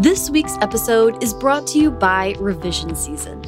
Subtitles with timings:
[0.00, 3.42] This week's episode is brought to you by Revision Season.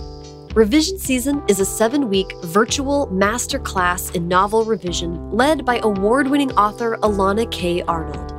[0.53, 6.53] Revision Season is a seven week virtual masterclass in novel revision led by award winning
[6.53, 7.81] author Elana K.
[7.85, 8.35] Arnold.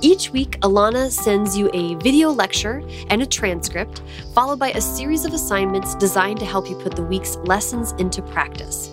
[0.00, 4.00] Each week, Elana sends you a video lecture and a transcript,
[4.32, 8.22] followed by a series of assignments designed to help you put the week's lessons into
[8.22, 8.92] practice.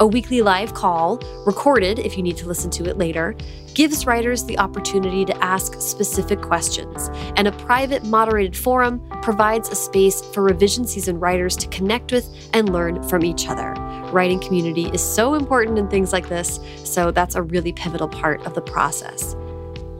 [0.00, 3.36] A weekly live call, recorded if you need to listen to it later,
[3.74, 9.76] gives writers the opportunity to ask specific questions, and a private moderated forum provides a
[9.76, 13.72] space for revision season writers to connect with and learn from each other.
[14.10, 18.44] Writing community is so important in things like this, so that's a really pivotal part
[18.46, 19.36] of the process.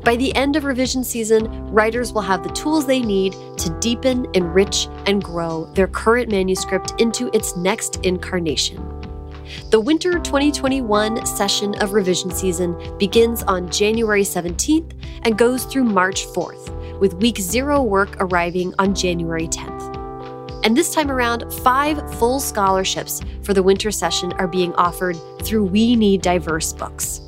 [0.03, 4.27] By the end of revision season, writers will have the tools they need to deepen,
[4.35, 8.94] enrich, and grow their current manuscript into its next incarnation.
[9.71, 16.27] The winter 2021 session of revision season begins on January 17th and goes through March
[16.27, 19.95] 4th, with week zero work arriving on January 10th.
[20.65, 25.65] And this time around, five full scholarships for the winter session are being offered through
[25.67, 27.21] We Need Diverse Books.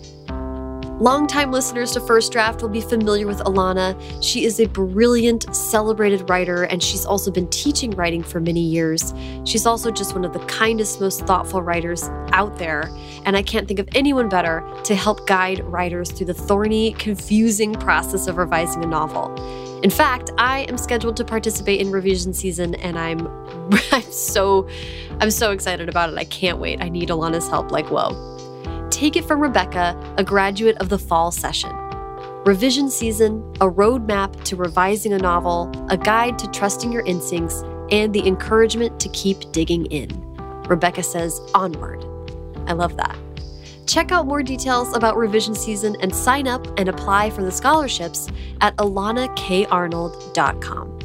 [0.98, 3.94] Longtime listeners to First Draft will be familiar with Elana.
[4.22, 9.12] She is a brilliant, celebrated writer, and she's also been teaching writing for many years.
[9.44, 12.91] She's also just one of the kindest, most thoughtful writers out there,
[13.27, 17.74] and I can't think of anyone better to help guide writers through the thorny, confusing
[17.74, 19.34] process of revising a novel.
[19.83, 23.28] In fact, I am scheduled to participate in revision season, and I'm,
[23.92, 24.67] I'm so,
[25.20, 26.17] I'm so excited about it.
[26.17, 26.80] I can't wait.
[26.80, 28.36] I need Elana's help like whoa.
[28.91, 31.70] Take it from Rebecca, a graduate of the fall session.
[32.45, 38.14] Revision season, a roadmap to revising a novel, a guide to trusting your instincts, and
[38.14, 40.09] the encouragement to keep digging in.
[40.69, 42.05] Rebecca says, onward.
[42.69, 43.17] I love that.
[43.87, 48.29] Check out more details about revision season and sign up and apply for the scholarships
[48.61, 50.95] at elanakarnold.com.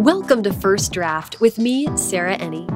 [0.00, 2.66] Welcome to First Draft with me, Sarah Enni.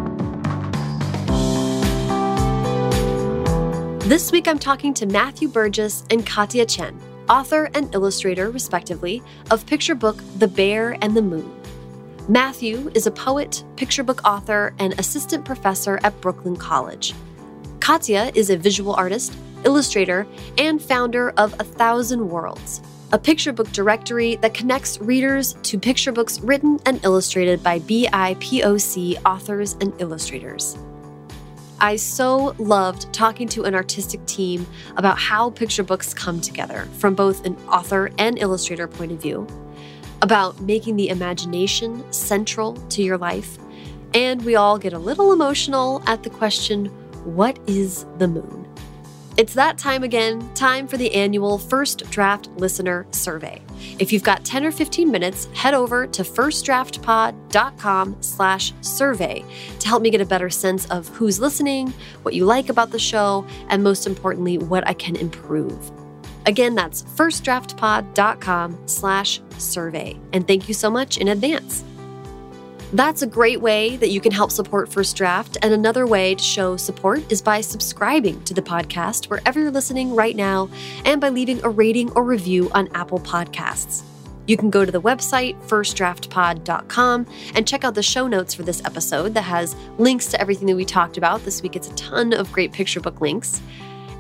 [4.05, 9.67] This week I'm talking to Matthew Burgess and Cátia Chien, author and illustrator, respectively, of
[9.67, 11.55] picture book The Bear and the Moon.
[12.27, 17.13] Matthew is a poet, picture book author, and assistant professor at Brooklyn College.
[17.81, 22.81] Cátia is a visual artist, illustrator, and founder of A Thousand Worlds,
[23.13, 29.21] a picture book directory that connects readers to picture books written and illustrated by BIPOC
[29.27, 30.79] authors and illustrators.
[31.81, 34.65] I so loved talking to an artistic team
[34.97, 39.47] about how picture books come together from both an author and illustrator point of view,
[40.23, 43.59] about making the imagination central to your life,
[44.15, 46.87] and we all get a little emotional at the question
[47.25, 48.70] what is the moon?
[49.41, 53.63] It's that time again, time for the annual First Draft Listener Survey.
[53.99, 59.43] If you've got 10 or 15 minutes, head over to firstdraftpod.com slash survey
[59.79, 62.99] to help me get a better sense of who's listening, what you like about the
[62.99, 65.91] show, and most importantly, what I can improve.
[66.45, 70.21] Again, that's firstdraftpod.com slash survey.
[70.35, 71.83] And thank you so much in advance.
[72.93, 75.57] That's a great way that you can help support First Draft.
[75.63, 80.15] And another way to show support is by subscribing to the podcast wherever you're listening
[80.15, 80.69] right now
[81.05, 84.03] and by leaving a rating or review on Apple Podcasts.
[84.49, 88.85] You can go to the website, firstdraftpod.com, and check out the show notes for this
[88.85, 91.45] episode that has links to everything that we talked about.
[91.45, 93.63] This week, it's a ton of great picture book links.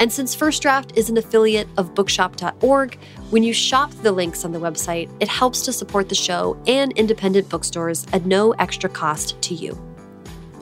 [0.00, 4.52] And since First Draft is an affiliate of bookshop.org, when you shop the links on
[4.52, 9.40] the website, it helps to support the show and independent bookstores at no extra cost
[9.42, 9.78] to you.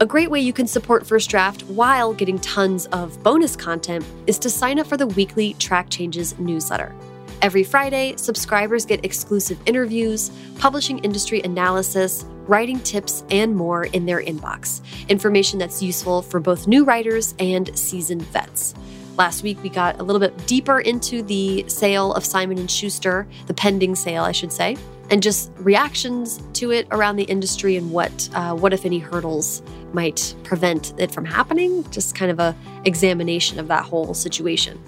[0.00, 4.40] A great way you can support First Draft while getting tons of bonus content is
[4.40, 6.92] to sign up for the weekly Track Changes newsletter.
[7.40, 14.20] Every Friday, subscribers get exclusive interviews, publishing industry analysis, writing tips, and more in their
[14.20, 14.80] inbox.
[15.08, 18.74] Information that's useful for both new writers and seasoned vets.
[19.18, 23.26] Last week we got a little bit deeper into the sale of Simon and Schuster,
[23.48, 24.76] the pending sale, I should say,
[25.10, 29.60] and just reactions to it around the industry and what uh, what if any hurdles
[29.92, 31.82] might prevent it from happening.
[31.90, 32.54] Just kind of a
[32.84, 34.80] examination of that whole situation.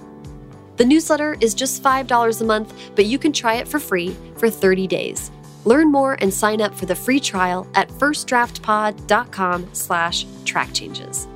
[0.76, 4.48] The newsletter is just $5 a month, but you can try it for free for
[4.48, 5.32] 30 days.
[5.64, 11.26] Learn more and sign up for the free trial at firstdraftpod.com slash track changes.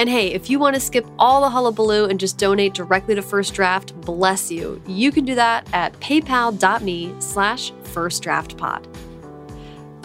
[0.00, 3.20] And hey, if you want to skip all the hullabaloo and just donate directly to
[3.20, 4.80] First Draft, bless you.
[4.86, 8.86] You can do that at paypal.me slash firstdraftpod.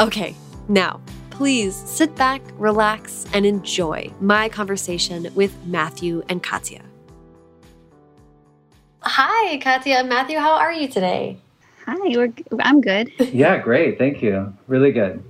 [0.02, 0.36] Okay,
[0.68, 1.00] now,
[1.30, 6.82] please sit back, relax, and enjoy my conversation with Matthew and Cátia.
[9.00, 10.40] Hi, Cátia and Matthew.
[10.40, 11.38] How are you today?
[11.86, 13.14] Hi, we're, I'm good.
[13.32, 13.98] yeah, great.
[13.98, 14.54] Thank you.
[14.68, 15.24] Really good.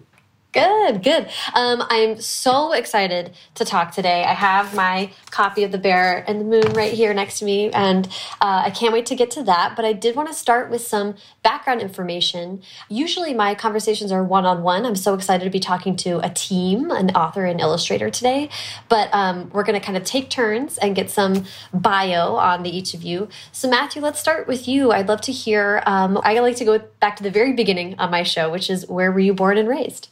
[0.55, 1.27] Good, good.
[1.53, 4.23] Um, I'm so excited to talk today.
[4.23, 7.69] I have my copy of The Bear and the Moon right here next to me,
[7.71, 8.07] and
[8.39, 9.75] uh, I can't wait to get to that.
[9.75, 12.61] But I did want to start with some background information.
[12.87, 14.85] Usually, my conversations are one on one.
[14.85, 18.47] I'm so excited to be talking to a team, an author and illustrator today.
[18.87, 21.43] But um, we're going to kind of take turns and get some
[21.73, 23.27] bio on the each of you.
[23.51, 24.93] So, Matthew, let's start with you.
[24.93, 25.83] I'd love to hear.
[25.85, 28.87] Um, I like to go back to the very beginning on my show, which is
[28.87, 30.11] where were you born and raised?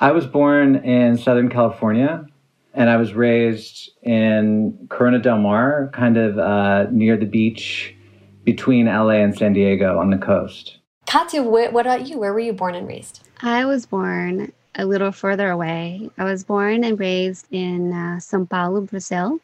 [0.00, 2.24] I was born in Southern California
[2.72, 7.96] and I was raised in Corona del Mar, kind of uh, near the beach
[8.44, 10.78] between LA and San Diego on the coast.
[11.06, 12.18] Cátia, what about you?
[12.18, 13.26] Where were you born and raised?
[13.40, 16.08] I was born a little further away.
[16.16, 19.40] I was born and raised in uh, Sao Paulo, Brazil,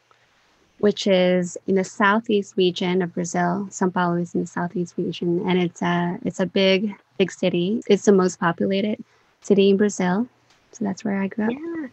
[0.77, 3.67] which is in the southeast region of Brazil.
[3.71, 7.81] Sao Paulo is in the southeast region, and it's a it's a big big city.
[7.87, 9.03] It's the most populated
[9.41, 10.29] city in Brazil.
[10.75, 11.51] So that's where I grew up.
[11.51, 11.87] Yeah.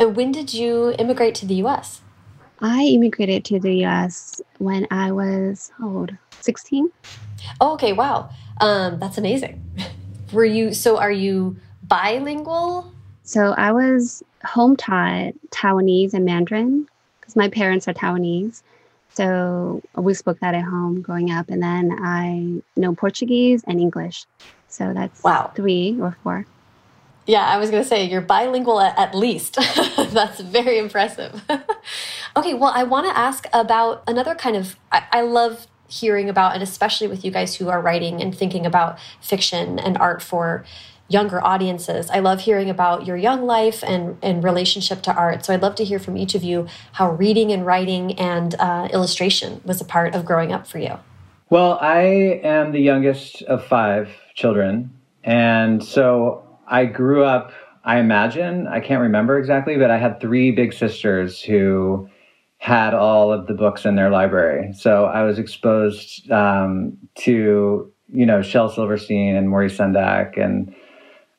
[0.00, 2.00] And when did you immigrate to the US?
[2.60, 6.90] I immigrated to the US when I was old, 16.
[7.60, 8.30] Oh, okay, wow.
[8.60, 9.62] Um, that's amazing.
[10.32, 12.92] Were you so are you bilingual?
[13.22, 16.88] So I was home taught Taiwanese and Mandarin
[17.20, 18.62] because my parents are Taiwanese.
[19.14, 21.48] So we spoke that at home growing up.
[21.48, 24.26] And then I know Portuguese and English.
[24.68, 25.52] So that's wow.
[25.54, 26.44] three or four.
[27.26, 29.56] Yeah, I was going to say you're bilingual at, least.
[29.96, 31.42] That's very impressive.
[32.36, 34.76] okay, well, I want to ask about another kind of.
[34.92, 38.64] I, I love hearing about, and especially with you guys who are writing and thinking
[38.64, 40.64] about fiction and art for
[41.08, 42.10] younger audiences.
[42.10, 45.44] I love hearing about your young life and, and relationship to art.
[45.44, 48.88] So I'd love to hear from each of you how reading and writing and uh,
[48.92, 50.98] illustration was a part of growing up for you.
[51.48, 54.92] Well, I am the youngest of five children.
[55.22, 57.52] And so I grew up,
[57.84, 62.08] I imagine, I can't remember exactly, but I had three big sisters who
[62.58, 64.72] had all of the books in their library.
[64.72, 70.74] So I was exposed um, to, you know, Shel Silverstein and Maurice Sendak and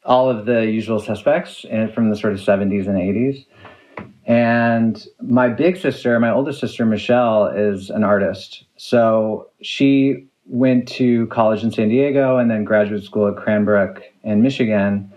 [0.05, 3.45] all of the usual suspects from the sort of 70s and 80s.
[4.25, 8.65] And my big sister, my oldest sister, Michelle, is an artist.
[8.77, 14.41] So she went to college in San Diego and then graduate school at Cranbrook in
[14.41, 15.11] Michigan.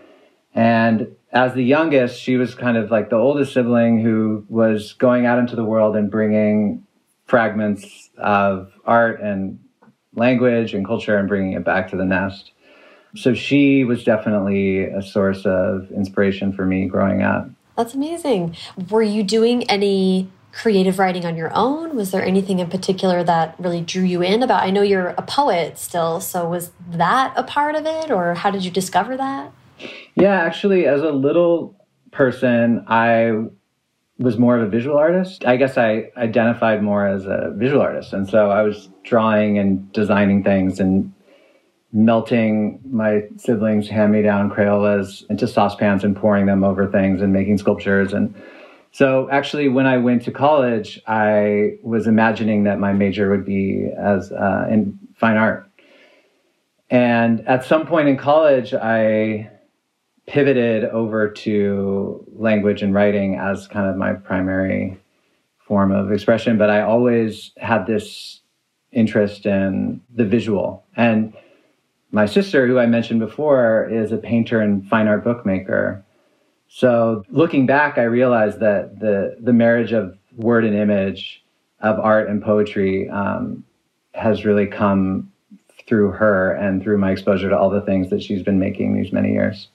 [0.55, 5.27] And as the youngest, she was kind of like the oldest sibling who was going
[5.27, 6.87] out into the world and bringing
[7.27, 9.61] fragments of art and
[10.15, 12.51] language and culture and bringing it back to the nest.
[13.15, 17.49] So she was definitely a source of inspiration for me growing up.
[17.77, 18.57] That's amazing.
[18.91, 21.95] Were you doing any creative writing on your own?
[21.95, 24.65] Was there anything in particular that really drew you in about?
[24.65, 28.51] I know you're a poet still, so was that a part of it or how
[28.51, 29.53] did you discover that?
[30.15, 31.77] Yeah, actually, as a little
[32.11, 33.33] person, I
[34.19, 35.47] was more of a visual artist.
[35.47, 38.13] I guess I identified more as a visual artist.
[38.13, 41.13] And so I was drawing and designing things and
[41.93, 47.33] melting my siblings' hand me down Crayolas into saucepans and pouring them over things and
[47.33, 48.13] making sculptures.
[48.13, 48.35] And
[48.93, 53.89] so actually, when I went to college, I was imagining that my major would be
[53.97, 55.67] as uh, in fine art.
[56.91, 59.51] And at some point in college, I
[60.31, 64.97] pivoted over to language and writing as kind of my primary
[65.67, 68.41] form of expression, but I always had this
[68.93, 70.85] interest in the visual.
[70.97, 71.35] And
[72.13, 76.05] my sister, who I mentioned before, is a painter and fine art bookmaker.
[76.69, 81.43] So looking back, I realized that the the marriage of word and image,
[81.81, 83.65] of art and poetry, um,
[84.15, 85.33] has really come
[85.89, 89.13] through her and through my exposure to all the things that she's been making these
[89.13, 89.67] many years.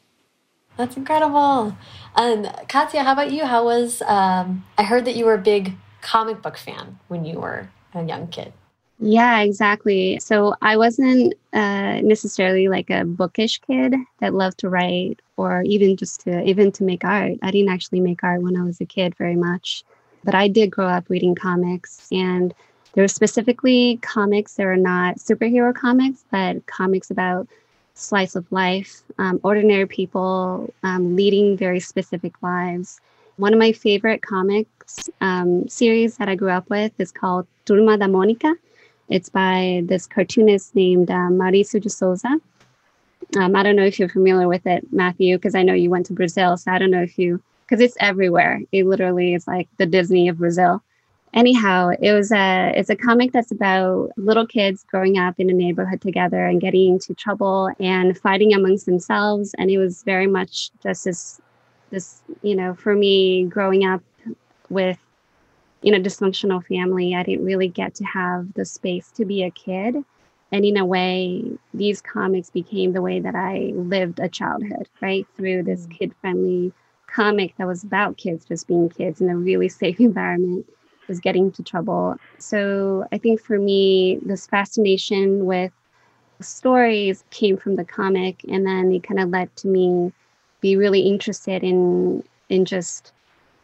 [0.77, 1.75] That's incredible.
[2.15, 3.46] And Cátia, how about you?
[3.46, 7.39] How was, um, I heard that you were a big comic book fan when you
[7.39, 8.53] were a young kid.
[9.00, 10.20] Yeah, exactly.
[10.20, 15.98] So I wasn't uh, necessarily like a bookish kid that loved to write or even
[15.98, 17.34] just to even to make art.
[17.41, 19.84] I didn't actually make art when I was a kid very much,
[20.24, 22.53] but I did grow up reading comics and
[22.94, 27.50] there were specifically comics that are not superhero comics, but comics about
[27.96, 33.00] slice of life, um, ordinary people um, leading very specific lives.
[33.38, 37.98] One of my favorite comics um, series that I grew up with is called Turma
[37.98, 38.56] da Mônica.
[39.10, 42.40] It's by this cartoonist named uh, de Souza.
[43.38, 46.06] Um, I don't know if you're familiar with it, Matthew, because I know you went
[46.08, 46.58] to Brazil.
[46.58, 48.62] So I don't know if you, because it's everywhere.
[48.72, 50.82] It literally is like the Disney of Brazil.
[51.36, 55.54] Anyhow, it was a it's a comic that's about little kids growing up in a
[55.54, 59.54] neighborhood together and getting into trouble and fighting amongst themselves.
[59.58, 61.42] And it was very much just this
[61.92, 64.01] this, you know, for me growing up
[64.70, 64.98] with
[65.82, 69.51] you know dysfunctional family, I didn't really get to have the space to be a
[69.51, 69.98] kid.
[70.51, 75.27] And in a way, these comics became the way that I lived a childhood, right?
[75.36, 75.98] Through this mm.
[75.98, 76.72] kid friendly
[77.08, 80.65] comic that was about kids just being kids in a really safe environment
[81.07, 82.17] was getting into trouble.
[82.38, 85.71] So I think for me, this fascination with
[86.41, 90.12] stories came from the comic, and then it kind of led to me
[90.62, 93.12] be really interested in in just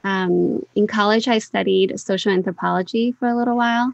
[0.04, 1.28] um, in college.
[1.28, 3.94] I studied social anthropology for a little while,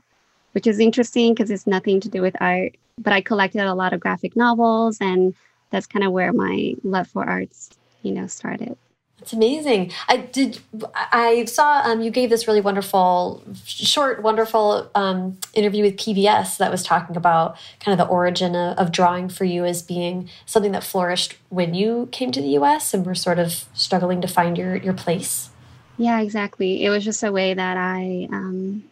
[0.53, 2.75] which is interesting because it's nothing to do with art.
[2.99, 5.35] But I collected a lot of graphic novels, and
[5.69, 7.69] that's kind of where my love for arts,
[8.01, 8.77] you know, started.
[9.21, 9.91] It's amazing.
[10.07, 10.59] I did.
[10.95, 16.69] I saw um, you gave this really wonderful, short, wonderful um, interview with PBS that
[16.69, 20.71] was talking about kind of the origin of, of, drawing for you as being something
[20.71, 22.93] that flourished when you came to the U.S.
[22.93, 25.49] and were sort of struggling to find your your place.
[25.97, 26.83] Yeah, exactly.
[26.83, 28.83] It was just a way that I, um,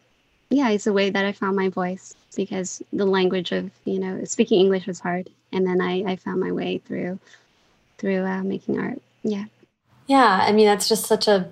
[0.50, 4.24] yeah, it's a way that I found my voice because the language of you know
[4.26, 7.20] speaking English was hard, and then I, I found my way through
[8.00, 9.00] through uh, making art.
[9.24, 9.46] Yeah.
[10.08, 11.52] Yeah, I mean that's just such a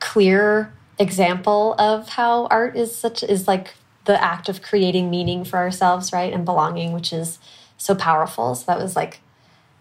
[0.00, 3.74] clear example of how art is such is like
[4.04, 6.32] the act of creating meaning for ourselves, right?
[6.32, 7.38] And belonging, which is
[7.76, 8.54] so powerful.
[8.54, 9.20] So that was like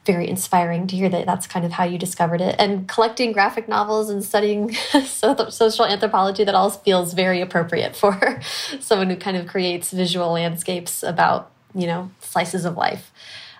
[0.05, 2.55] very inspiring to hear that that's kind of how you discovered it.
[2.57, 4.73] And collecting graphic novels and studying
[5.05, 8.41] social anthropology, that all feels very appropriate for
[8.79, 13.11] someone who kind of creates visual landscapes about, you know, slices of life.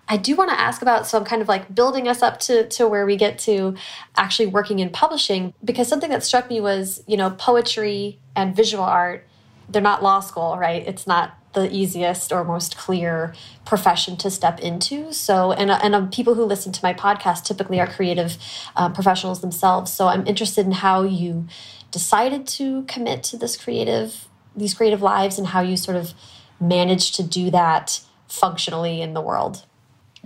[0.10, 2.68] I do want to ask about, so I'm kind of like building us up to,
[2.70, 3.76] to where we get to
[4.16, 8.84] actually working in publishing, because something that struck me was, you know, poetry and visual
[8.84, 9.28] art,
[9.68, 10.88] they're not law school, right?
[10.88, 13.34] It's not the easiest or most clear
[13.66, 15.12] profession to step into.
[15.12, 18.38] So, and, and um, people who listen to my podcast typically are creative
[18.76, 19.92] uh, professionals themselves.
[19.92, 21.48] So I'm interested in how you
[21.92, 26.14] decided to commit to this creative, these creative lives and how you sort of
[26.62, 29.66] managed to do that functionally in the world.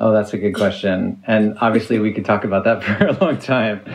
[0.02, 1.24] Oh, that's a good question.
[1.28, 3.86] And obviously, we could talk about that for a long time.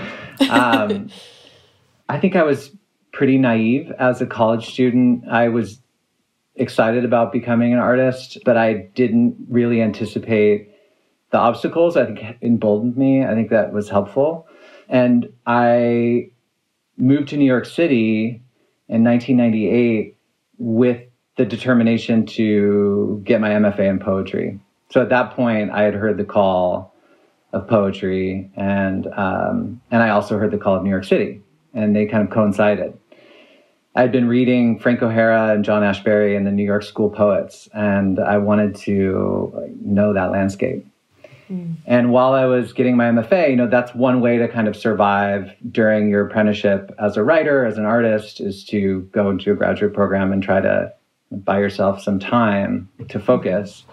[0.49, 1.11] Um,
[2.09, 2.71] I think I was
[3.13, 5.27] pretty naive as a college student.
[5.29, 5.81] I was
[6.55, 10.71] excited about becoming an artist, but I didn't really anticipate
[11.31, 11.97] the obstacles.
[11.97, 13.25] I think emboldened me.
[13.25, 14.47] I think that was helpful.
[14.89, 16.31] And I
[16.97, 18.45] moved to New York City
[18.89, 20.17] in 1998
[20.59, 21.03] with
[21.37, 26.17] the determination to get my MFA in poetry so at that point, I had heard
[26.17, 26.95] the call
[27.53, 31.43] of poetry, and um, and I also heard the call of New York City,
[31.75, 32.99] and they kind of coincided.
[33.95, 38.19] I'd been reading Frank O'Hara and John Ashbery and the New York School poets, and
[38.21, 40.87] I wanted to know that landscape.
[41.51, 41.77] Mm.
[41.87, 44.77] And while I was getting my MFA, you know, that's one way to kind of
[44.77, 49.55] survive during your apprenticeship as a writer, as an artist, is to go into a
[49.55, 50.93] graduate program and try to
[51.31, 53.85] buy yourself some time to focus.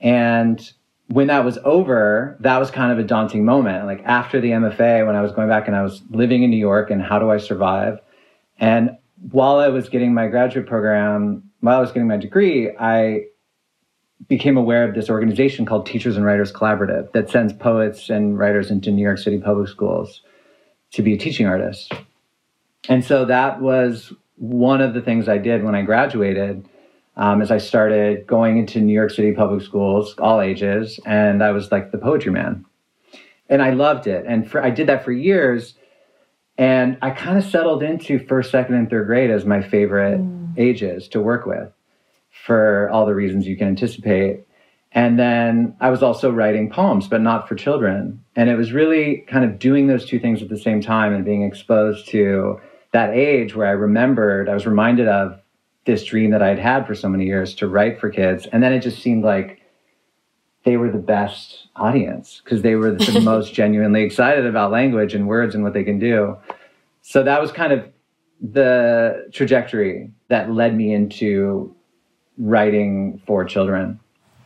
[0.00, 0.60] And
[1.08, 3.86] when that was over, that was kind of a daunting moment.
[3.86, 6.56] Like after the MFA, when I was going back and I was living in New
[6.56, 8.00] York and how do I survive?
[8.58, 8.96] And
[9.30, 13.24] while I was getting my graduate program, while I was getting my degree, I
[14.28, 18.70] became aware of this organization called Teachers and Writers Collaborative that sends poets and writers
[18.70, 20.22] into New York City public schools
[20.92, 21.92] to be a teaching artist.
[22.88, 26.68] And so that was one of the things I did when I graduated
[27.16, 31.50] um, as I started going into New York City public schools, all ages, and I
[31.50, 32.64] was like the poetry man.
[33.48, 34.24] And I loved it.
[34.26, 35.74] And for, I did that for years.
[36.58, 40.58] And I kind of settled into first, second, and third grade as my favorite mm.
[40.58, 41.70] ages to work with
[42.44, 44.40] for all the reasons you can anticipate.
[44.92, 48.24] And then I was also writing poems, but not for children.
[48.34, 51.24] And it was really kind of doing those two things at the same time and
[51.24, 52.60] being exposed to
[52.92, 55.40] that age where I remembered, I was reminded of
[55.86, 58.46] this dream that I'd had for so many years to write for kids.
[58.52, 59.60] And then it just seemed like
[60.64, 65.28] they were the best audience because they were the most genuinely excited about language and
[65.28, 66.36] words and what they can do.
[67.02, 67.88] So that was kind of
[68.40, 71.74] the trajectory that led me into
[72.36, 74.00] writing for children.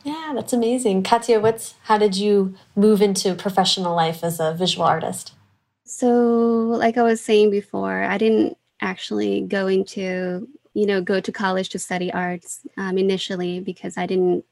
[0.05, 1.03] Yeah, that's amazing.
[1.03, 5.33] Cátia, what's how did you move into professional life as a visual artist?
[5.85, 11.33] So, like I was saying before, I didn't actually go into you know go to
[11.33, 14.45] college to study arts um, initially because i didn't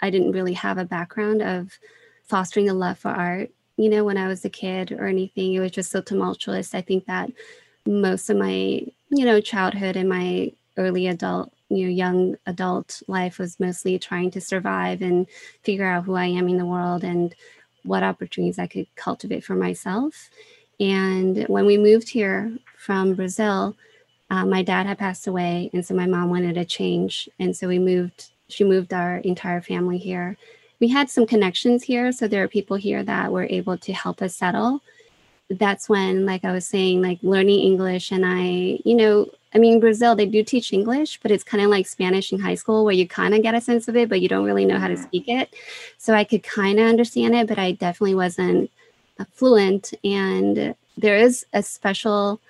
[0.00, 1.78] i didn't really have a background of
[2.24, 5.54] fostering a love for art you know when i was a kid or anything.
[5.54, 6.74] It was just so tumultuous.
[6.74, 7.30] I think that
[7.86, 13.38] most of my you know childhood and my early adult you know young adult life
[13.38, 15.26] was mostly trying to survive and
[15.62, 17.34] figure out who i am in the world and
[17.84, 20.30] what opportunities i could cultivate for myself.
[20.80, 23.76] And when we moved here from brazil
[24.30, 27.68] uh, my dad had passed away and so my mom wanted a change and so
[27.68, 30.36] we moved she moved our entire family here.
[30.78, 34.22] We had some connections here so there are people here that were able to help
[34.22, 34.82] us settle.
[35.48, 39.78] That's when like i was saying like learning english and i you know i mean
[39.78, 42.94] brazil they do teach english but it's kind of like spanish in high school where
[42.94, 44.96] you kind of get a sense of it but you don't really know how to
[44.96, 45.54] speak it.
[45.98, 48.72] So i could kind of understand it but i definitely wasn't
[49.34, 52.40] fluent and there is a special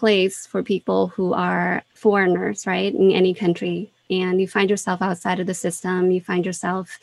[0.00, 3.90] place for people who are foreigners right in any country.
[4.10, 6.10] And you find yourself outside of the system.
[6.10, 6.98] You find yourself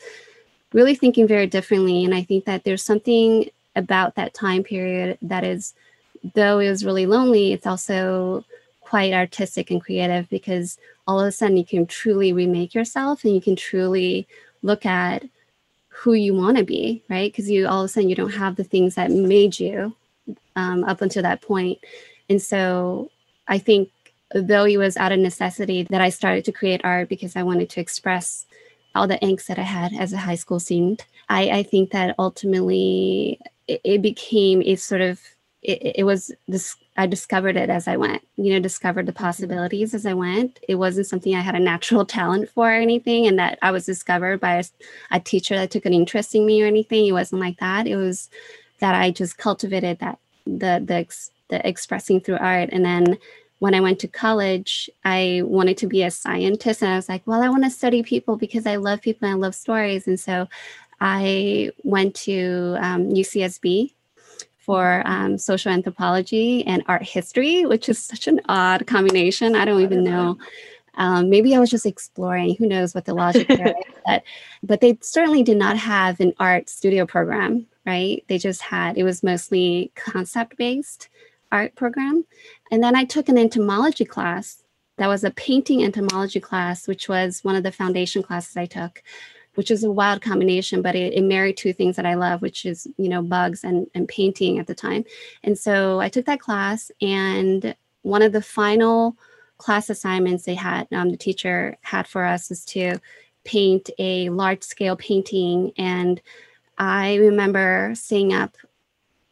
[0.72, 2.04] really thinking very differently.
[2.04, 5.74] And i think that there's something about that time period that is
[6.34, 8.44] though it was really lonely it's also
[8.80, 13.34] quite artistic and creative because all of a sudden you can truly remake yourself and
[13.34, 14.26] you can truly
[14.62, 15.22] look at
[15.88, 17.30] who you want to be right?
[17.30, 19.94] Because you all of a sudden you don't have the things that made you
[20.56, 21.78] um, up until that point
[22.28, 23.10] and so
[23.46, 23.90] i think
[24.34, 27.68] though it was out of necessity that i started to create art because i wanted
[27.68, 28.46] to express
[28.94, 32.14] all the angst that i had as a high school student i, I think that
[32.18, 35.20] ultimately it, it became a sort of
[35.62, 39.92] it, it, was this i discovered it as i went you know discovered the possibilities
[39.92, 40.60] as i went.
[40.68, 43.86] It wasn't something i had a natural talent for or anything and that i was
[43.86, 44.64] discovered by a,
[45.10, 47.06] a teacher that took an interest in me or anything.
[47.06, 47.86] It wasn't like that.
[47.86, 48.30] It was
[48.80, 51.06] that i just cultivated that the the,
[51.48, 53.18] the expressing through art and then
[53.58, 56.82] when I went to college, I wanted to be a scientist.
[56.82, 59.36] And I was like, well, I want to study people because I love people and
[59.36, 60.06] I love stories.
[60.06, 60.48] And so
[61.00, 63.94] I went to um, UCSB
[64.58, 69.56] for um, social anthropology and art history, which is such an odd combination.
[69.56, 70.38] I don't even know.
[70.94, 72.56] Um, maybe I was just exploring.
[72.56, 73.74] Who knows what the logic there is?
[74.06, 74.22] But,
[74.62, 78.24] but they certainly did not have an art studio program, right?
[78.26, 81.10] They just had, it was mostly concept based
[81.50, 82.24] art program.
[82.70, 84.62] And then I took an entomology class.
[84.96, 89.02] That was a painting entomology class, which was one of the foundation classes I took
[89.58, 92.64] which is a wild combination, but it, it, married two things that I love, which
[92.64, 95.04] is, you know, bugs and, and painting at the time.
[95.42, 99.16] And so I took that class and one of the final
[99.56, 103.00] class assignments they had, um, the teacher had for us is to
[103.42, 105.72] paint a large scale painting.
[105.76, 106.22] And
[106.78, 108.56] I remember staying up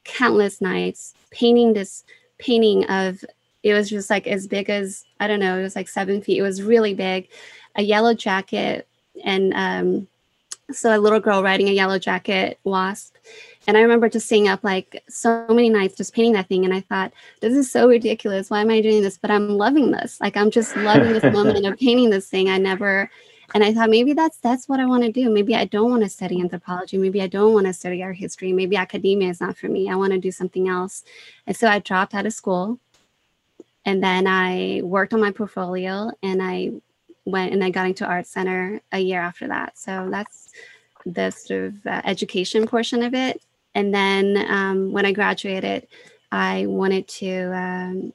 [0.02, 2.04] countless nights painting this
[2.38, 3.24] painting of,
[3.62, 6.38] it was just like as big as, I don't know, it was like seven feet.
[6.38, 7.28] It was really big,
[7.74, 8.86] a yellow jacket
[9.24, 10.08] and um,
[10.72, 13.16] so a little girl riding a yellow jacket wasp.
[13.66, 16.64] And i remember just staying up like so many nights just painting that thing.
[16.64, 18.50] And i thought this is so ridiculous.
[18.50, 19.18] Why am i doing this?
[19.18, 20.20] But i'm loving this.
[20.20, 22.48] Like i'm just loving this moment of painting this thing.
[22.48, 23.10] I never
[23.54, 26.02] and i thought maybe that's that's what i want to do maybe i don't want
[26.02, 29.56] to study anthropology maybe i don't want to study art history maybe academia is not
[29.56, 31.04] for me i want to do something else
[31.46, 32.78] and so i dropped out of school
[33.85, 36.70] and then i worked on my portfolio and i
[37.26, 39.76] went and I got into ArtCenter a year after that.
[39.76, 40.52] So that's
[41.04, 43.42] the sort of uh, education portion of it.
[43.74, 45.87] And then um, when I graduated,
[46.32, 47.54] I wanted to.
[47.54, 48.12] Um,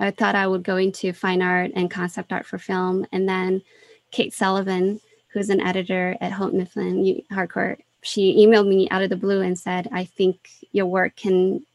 [0.00, 3.06] I thought I would go into fine art and concept art for film.
[3.12, 3.62] And then
[4.14, 5.00] Kate Sullivan,
[5.32, 9.58] who's an editor at Houghton Mifflin Harcourt, she emailed me out of the blue and
[9.58, 11.66] said, "I think your work can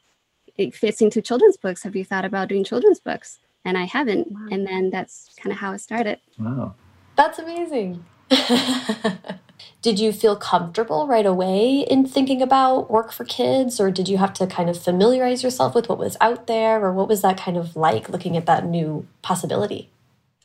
[0.56, 1.84] it fits into children's books.
[1.84, 4.32] Have you thought about doing children's books?" and I haven't.
[4.32, 4.47] Wow.
[4.52, 6.19] And then that's kind of how it started.
[6.39, 6.75] Wow.
[7.17, 8.06] That's amazing.
[9.82, 14.17] did you feel comfortable right away in thinking about work for kids, or did you
[14.17, 17.38] have to kind of familiarize yourself with what was out there, or what was that
[17.38, 19.89] kind of like looking at that new possibility?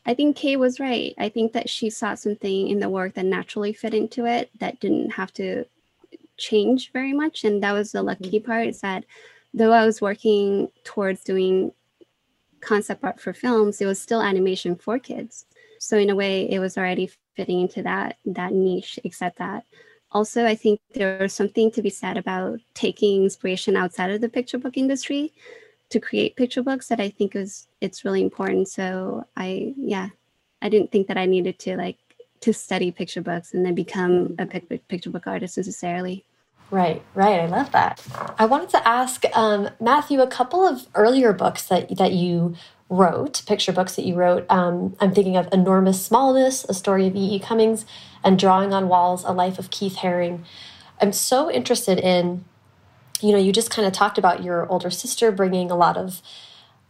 [0.07, 1.15] I think Kay was right.
[1.19, 4.81] I think that she saw something in the work that naturally fit into it that
[4.81, 5.65] didn't have to
[6.37, 7.45] change very much.
[7.45, 8.47] And that was the lucky mm-hmm.
[8.47, 9.05] part is that
[9.55, 11.73] though I was working towards doing
[12.61, 15.47] concept art for films, it was still animation for kids.
[15.79, 19.65] So in a way, it was already fitting into that that niche, except that
[20.13, 24.59] also I think there's something to be said about taking inspiration outside of the picture
[24.59, 25.33] book industry
[25.95, 28.69] to create picture books that I think is it's really important.
[28.69, 30.09] So I yeah,
[30.61, 31.99] I didn't think that I needed to like
[32.41, 34.47] to study picture books and then become a
[34.91, 36.25] picture book artist necessarily.
[36.73, 37.41] Right, right.
[37.41, 38.03] I love that.
[38.39, 42.57] I wanted to ask um, Matthew a couple of earlier books that that you
[42.89, 44.45] wrote, picture books that you wrote.
[44.51, 47.37] Um, I'm thinking of Enormous Smallness, a story of E.
[47.37, 47.39] E.
[47.39, 47.87] Cummings,
[48.25, 50.45] and Drawing on Walls, a life of Keith Haring.
[51.01, 52.45] I'm so interested in,
[53.21, 56.21] you know, you just kind of talked about your older sister bringing a lot of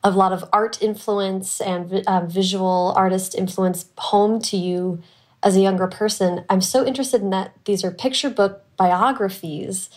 [0.03, 5.03] a lot of art influence and uh, visual artist influence home to you
[5.43, 6.45] as a younger person.
[6.51, 9.89] I'm so interested in that these are picture book biographies,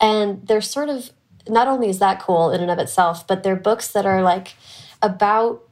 [0.00, 1.10] and they're sort of
[1.48, 4.54] not only is that cool in and of itself, but they're books that are like
[5.00, 5.62] about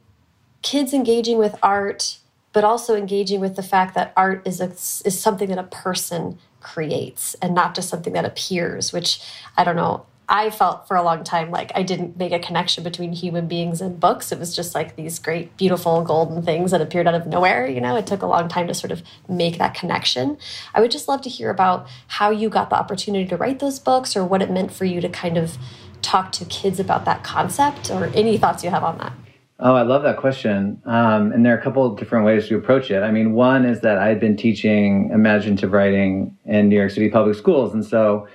[0.61, 2.17] kids engaging with art,
[2.55, 4.69] but also engaging with the fact that art is a,
[5.05, 8.93] is something that a person creates and not just something that appears.
[8.93, 9.21] Which
[9.57, 10.05] I don't know.
[10.29, 13.81] I felt for a long time like I didn't make a connection between human beings
[13.81, 14.31] and books.
[14.31, 17.67] It was just like these great, beautiful, golden things that appeared out of nowhere.
[17.67, 20.37] You know, it took a long time to sort of make that connection.
[20.73, 23.79] I would just love to hear about how you got the opportunity to write those
[23.79, 25.57] books or what it meant for you to kind of
[26.01, 29.11] talk to kids about that concept or any thoughts you have on that.
[29.57, 30.81] Oh, I love that question.
[30.85, 33.03] Um, and there are a couple of different ways to approach it.
[33.03, 37.09] I mean, one is that I had been teaching imaginative writing in New York City
[37.09, 37.73] public schools.
[37.73, 38.27] And so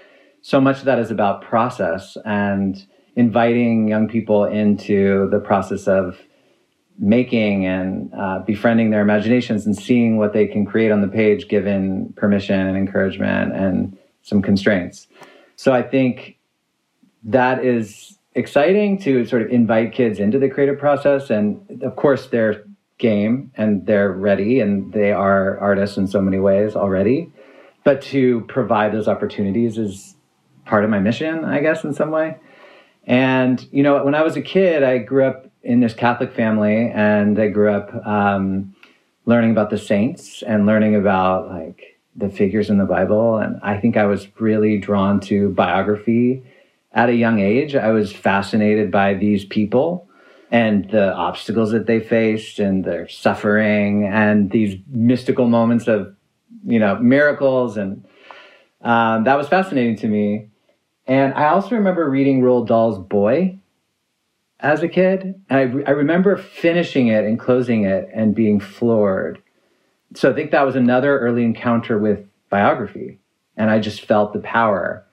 [0.43, 6.19] so much of that is about process and inviting young people into the process of
[6.99, 11.49] making and uh, befriending their imaginations and seeing what they can create on the page
[11.49, 15.07] given permission and encouragement and some constraints.
[15.57, 16.39] So I think
[17.25, 21.31] that is exciting to sort of invite kids into the creative process.
[21.31, 22.65] And of course, they're
[23.01, 27.33] game and they're ready and they are artists in so many ways already.
[27.83, 30.15] But to provide those opportunities is
[30.67, 32.37] part of my mission, I guess, in some way.
[33.05, 36.91] And, you know, when I was a kid, I grew up in this Catholic family
[36.91, 38.75] and I grew up um,
[39.25, 43.39] learning about the saints and learning about like the figures in the Bible.
[43.39, 46.45] And I think I was really drawn to biography
[46.93, 47.75] at a young age.
[47.75, 50.09] I was fascinated by these people
[50.51, 56.15] and the obstacles that they faced and their suffering and these mystical moments of,
[56.67, 57.77] you know, miracles.
[57.77, 58.05] And
[58.83, 60.49] um, that was fascinating to me.
[61.07, 63.59] And I also remember reading Roald Dahl's Boy
[64.59, 65.41] as a kid.
[65.49, 69.41] And I, I remember finishing it and closing it and being floored.
[70.15, 73.21] So I think that was another early encounter with biography.
[73.57, 75.05] And I just felt the power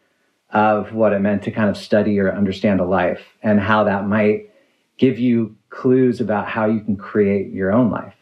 [0.52, 4.08] of what it meant to kind of study or understand a life and how that
[4.08, 4.50] might
[4.98, 8.16] give you clues about how you can create your own life.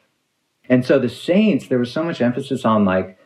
[0.68, 3.20] And so the saints, there was so much emphasis on like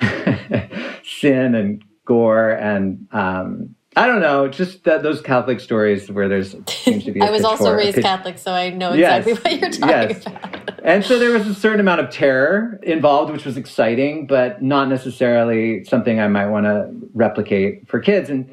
[0.00, 6.54] sin and gore and um, I don't know, just that, those Catholic stories where there's
[6.68, 7.20] seems to be.
[7.22, 9.42] I was also raised Catholic, so I know exactly yes.
[9.42, 10.26] what you're talking yes.
[10.26, 10.80] about.
[10.84, 14.88] and so there was a certain amount of terror involved, which was exciting, but not
[14.88, 18.30] necessarily something I might want to replicate for kids.
[18.30, 18.48] And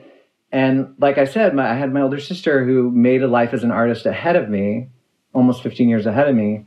[0.51, 3.63] and like I said, my, I had my older sister who made a life as
[3.63, 4.88] an artist ahead of me,
[5.34, 6.65] almost 15 years ahead of me.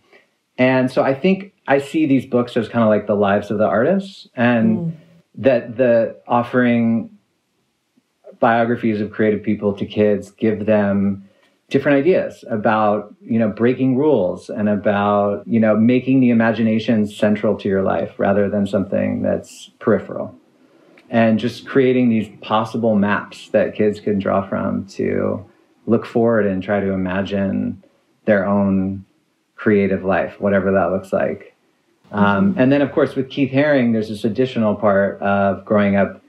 [0.57, 3.59] And so I think I see these books as kind of like the lives of
[3.59, 4.93] the artists, and mm.
[5.35, 7.18] that the offering
[8.41, 11.29] biographies of creative people to kids give them
[11.71, 17.57] different ideas about you know breaking rules and about you know making the imagination central
[17.59, 20.35] to your life rather than something that's peripheral.
[21.11, 25.45] And just creating these possible maps that kids can draw from to
[25.87, 27.83] look forward and try to imagine
[28.27, 29.07] their own
[29.57, 31.55] creative life whatever that looks like.
[32.13, 36.23] Um, and then of course with keith haring there's this additional part of growing up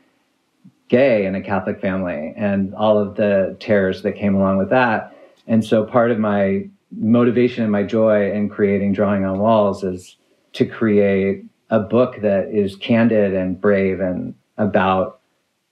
[0.89, 5.15] gay in a Catholic family and all of the terrors that came along with that.
[5.47, 10.17] And so part of my motivation and my joy in creating Drawing on Walls is
[10.53, 15.21] to create a book that is candid and brave and about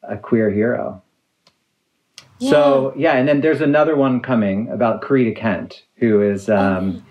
[0.04, 1.02] a queer hero.
[2.40, 2.52] Yeah.
[2.52, 7.04] So yeah, and then there's another one coming about Corita Kent, who is um,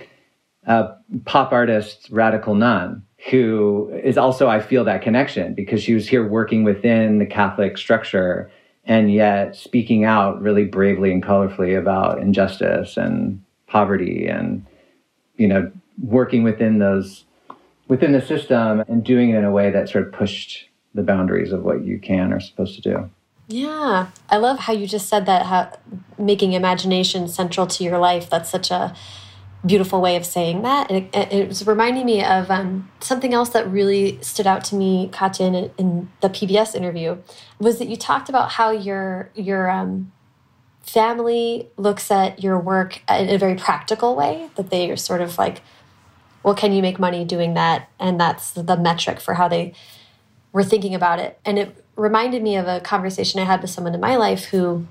[0.66, 6.08] a pop artist, radical nun, who is also, I feel that connection because she was
[6.08, 8.50] here working within the Catholic structure
[8.84, 14.64] and yet speaking out really bravely and colorfully about injustice and poverty and,
[15.36, 17.24] you know, working within those,
[17.88, 21.52] within the system and doing it in a way that sort of pushed the boundaries
[21.52, 23.10] of what you can or supposed to do.
[23.48, 25.72] Yeah, I love how you just said that, how
[26.18, 28.30] making imagination central to your life.
[28.30, 28.94] That's such a
[29.64, 30.90] beautiful way of saying that.
[30.90, 34.76] And it, it was reminding me of um, something else that really stood out to
[34.76, 37.18] me, Cátia, in, in, the PBS interview,
[37.58, 40.12] was that you talked about how your your um,
[40.82, 44.50] family looks at your work in a very practical way.
[44.56, 45.62] That they are sort of like,
[46.42, 47.88] well, can you make money doing that?
[47.98, 49.74] And that's the metric for how they
[50.52, 51.40] were thinking about it.
[51.44, 54.86] And it reminded me of a conversation I had with someone in my life who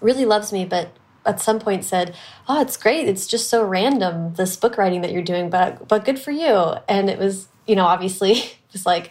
[0.00, 0.90] really loves me, but
[1.28, 2.16] at some point said,
[2.48, 3.08] "Oh, it's great.
[3.08, 6.74] It's just so random this book writing that you're doing, but but good for you."
[6.88, 9.10] And it was, you know, obviously just like,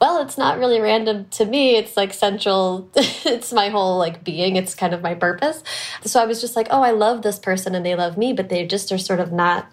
[0.00, 1.76] well, it's not really random to me.
[1.76, 2.88] It's like central.
[2.94, 4.56] it's my whole like being.
[4.56, 5.64] It's kind of my purpose.
[6.04, 8.48] So I was just like, oh, I love this person and they love me, but
[8.48, 9.70] they just are sort of not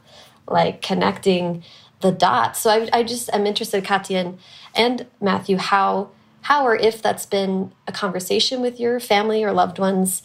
[0.48, 1.63] like connecting
[2.00, 2.62] the dots.
[2.62, 4.39] So I, I just am interested, Cátia and,
[4.76, 6.10] and Matthew, how
[6.43, 10.22] how or if that's been a conversation with your family or loved ones,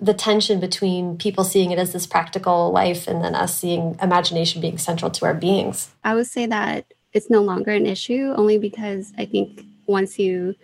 [0.00, 4.60] the tension between people seeing it as this practical life and then us seeing imagination
[4.60, 5.90] being central to our beings.
[6.02, 10.54] I would say that it's no longer an issue only because I think once you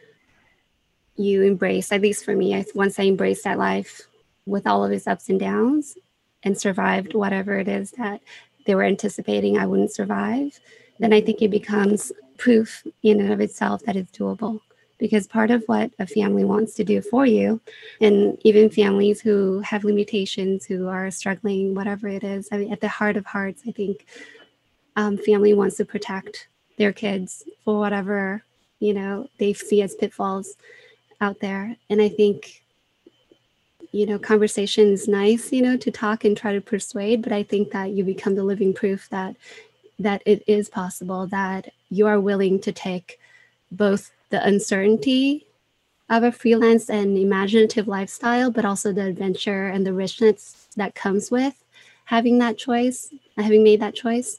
[1.19, 4.03] you embrace, at least for me, I, once I embraced that life
[4.45, 5.97] with all of its ups and downs
[6.43, 8.21] and survived whatever it is that
[8.67, 10.61] they were anticipating I wouldn't survive,
[10.99, 14.61] then I think it becomes proof in and of itself that it's doable.
[14.99, 17.61] Because part of what a family wants to do for you,
[18.01, 22.81] and even families who have limitations, who are struggling, whatever it is, I mean, at
[22.81, 24.07] the heart of hearts, I think
[24.97, 28.43] um, family wants to protect their kids for whatever
[28.81, 30.57] you know they see as pitfalls
[31.21, 31.77] out there.
[31.89, 32.63] And I think
[33.93, 37.43] you know conversation is nice, you know, to talk and try to persuade, but I
[37.43, 39.37] think that you become the living proof that
[39.99, 43.19] that it is possible that you are willing to take
[43.71, 45.47] both the uncertainty
[46.09, 51.31] of a freelance and imaginative lifestyle, but also the adventure and the richness that comes
[51.31, 51.65] with
[52.07, 54.39] having that choice, having made that choice.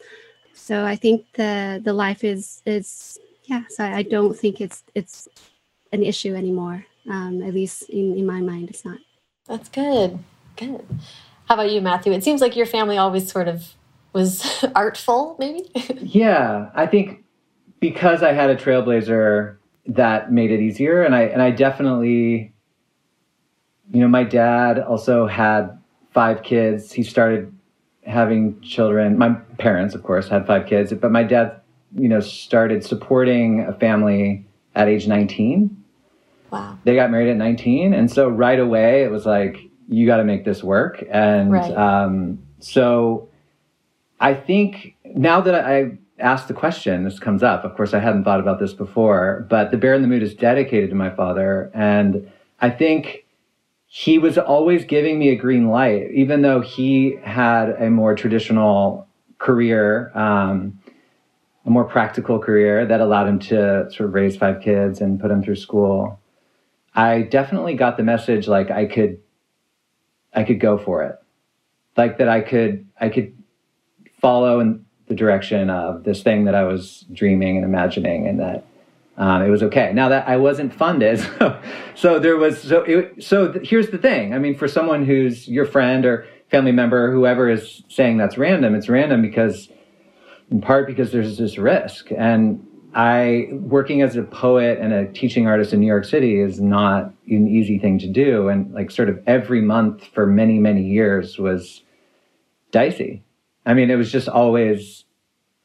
[0.53, 3.63] So I think the the life is is yeah.
[3.69, 5.27] So I don't think it's it's
[5.93, 6.85] an issue anymore.
[7.09, 8.97] Um, at least in, in my mind, it's not.
[9.47, 10.19] That's good.
[10.57, 10.85] Good.
[11.45, 12.11] How about you, Matthew?
[12.11, 13.73] It seems like your family always sort of
[14.11, 15.69] was artful, maybe?
[16.01, 17.23] yeah, I think
[17.79, 21.03] because I had a trailblazer, that made it easier.
[21.03, 22.53] And I and I definitely,
[23.91, 25.77] you know, my dad also had
[26.11, 26.91] five kids.
[26.91, 27.53] He started
[28.05, 29.17] having children.
[29.17, 31.61] My parents, of course, had five kids, but my dad,
[31.95, 34.45] you know, started supporting a family
[34.75, 35.83] at age 19.
[36.51, 36.77] Wow.
[36.83, 37.93] They got married at 19.
[37.93, 39.57] And so right away it was like,
[39.89, 41.03] you got to make this work.
[41.09, 41.73] And right.
[41.73, 43.29] um, so
[44.19, 47.63] I think now that I asked the question, this comes up.
[47.63, 50.33] Of course, I hadn't thought about this before, but The Bear and the Moon is
[50.33, 51.71] dedicated to my father.
[51.73, 53.25] And I think
[53.85, 59.07] he was always giving me a green light, even though he had a more traditional
[59.37, 60.79] career, um,
[61.65, 65.29] a more practical career that allowed him to sort of raise five kids and put
[65.29, 66.19] them through school.
[66.95, 69.19] I definitely got the message like I could,
[70.33, 71.15] I could go for it,
[71.95, 73.37] like that I could, I could
[74.19, 78.65] follow in the direction of this thing that I was dreaming and imagining, and that
[79.17, 79.91] um, it was okay.
[79.93, 81.61] Now that I wasn't funded, so,
[81.95, 84.33] so there was so it, so th- here's the thing.
[84.33, 88.37] I mean, for someone who's your friend or family member, or whoever is saying that's
[88.37, 89.69] random, it's random because,
[90.49, 92.09] in part, because there's this risk.
[92.17, 96.59] And I working as a poet and a teaching artist in New York City is
[96.59, 98.47] not an easy thing to do.
[98.49, 101.83] And like sort of every month for many many years was
[102.71, 103.23] dicey.
[103.67, 105.03] I mean, it was just always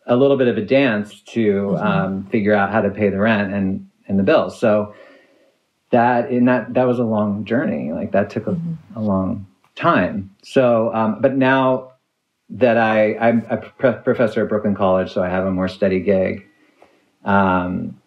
[0.06, 1.86] a little bit of a dance to mm-hmm.
[1.86, 4.58] um, figure out how to pay the rent and and the bills.
[4.58, 4.94] So
[5.90, 7.92] that in that that was a long journey.
[7.92, 8.96] Like that took a, mm-hmm.
[8.96, 10.34] a long time.
[10.42, 11.92] So, um, but now
[12.50, 16.44] that I I'm a professor at Brooklyn College, so I have a more steady gig.
[17.24, 18.00] Um,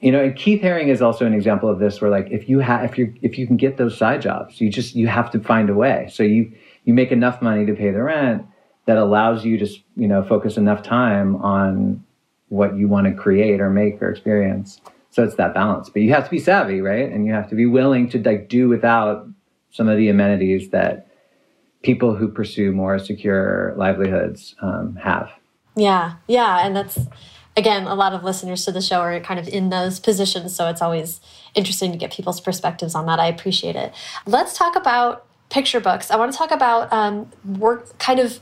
[0.00, 2.58] you know, and Keith Haring is also an example of this, where like if you
[2.58, 5.38] have if you if you can get those side jobs, you just you have to
[5.38, 6.08] find a way.
[6.12, 6.50] So you
[6.84, 8.44] you make enough money to pay the rent
[8.90, 12.04] that allows you to you know focus enough time on
[12.48, 14.80] what you want to create or make or experience.
[15.10, 17.08] So it's that balance but you have to be savvy right?
[17.08, 19.28] And you have to be willing to like do without
[19.70, 21.06] some of the amenities that
[21.84, 25.30] people who pursue more secure livelihoods um, have.
[25.76, 26.98] Yeah yeah and that's
[27.56, 30.66] again a lot of listeners to the show are kind of in those positions so
[30.66, 31.20] it's always
[31.54, 33.20] interesting to get people's perspectives on that.
[33.20, 33.92] I appreciate it.
[34.26, 36.10] Let's talk about picture books.
[36.10, 38.40] I want to talk about um, work kind of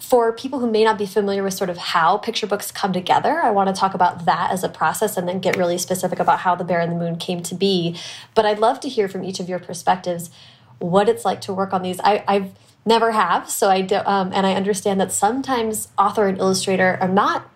[0.00, 3.40] for people who may not be familiar with sort of how picture books come together,
[3.40, 6.40] I want to talk about that as a process and then get really specific about
[6.40, 7.96] how The Bear and the Moon came to be.
[8.34, 10.30] But I'd love to hear from each of your perspectives
[10.78, 12.00] what it's like to work on these.
[12.00, 12.50] I, I've
[12.86, 17.08] never have, so I do, um, and I understand that sometimes author and illustrator are
[17.08, 17.48] not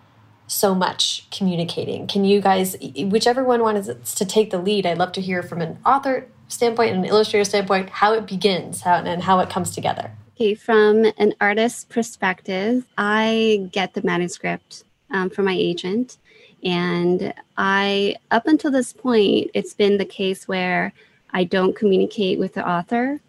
[0.47, 2.05] so much communicating.
[2.05, 5.61] Can you guys, whichever one wants to take the lead, I'd love to hear from
[5.61, 9.71] an author standpoint and an illustrator standpoint how it begins how, and how it comes
[9.71, 10.11] together.
[10.35, 16.17] Okay, from an artist's perspective, I get the manuscript um, from my agent.
[16.61, 20.91] And I, up until this point, it's been the case where
[21.31, 23.21] I don't communicate with the author.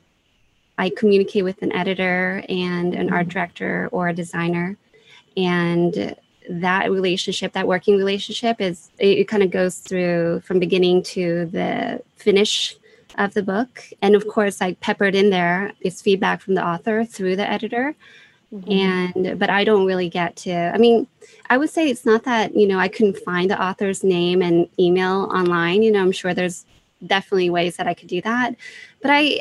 [0.79, 4.77] I communicate with an editor and an art director or a designer.
[5.37, 6.17] And
[6.51, 11.47] that relationship, that working relationship, is it, it kind of goes through from beginning to
[11.53, 12.77] the finish
[13.17, 13.85] of the book.
[14.03, 17.95] And of course, I peppered in there is feedback from the author through the editor.
[18.53, 18.71] Mm-hmm.
[18.71, 20.53] And but I don't really get to.
[20.53, 21.07] I mean,
[21.51, 24.69] I would say it's not that you know I couldn't find the author's name and
[24.79, 25.83] email online.
[25.83, 26.65] You know, I'm sure there's
[27.05, 28.55] definitely ways that I could do that,
[29.03, 29.41] but I,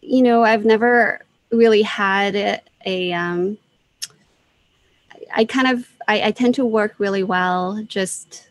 [0.00, 3.58] you know, I've never really had a, a um,
[5.34, 8.48] I kind of I, I tend to work really well just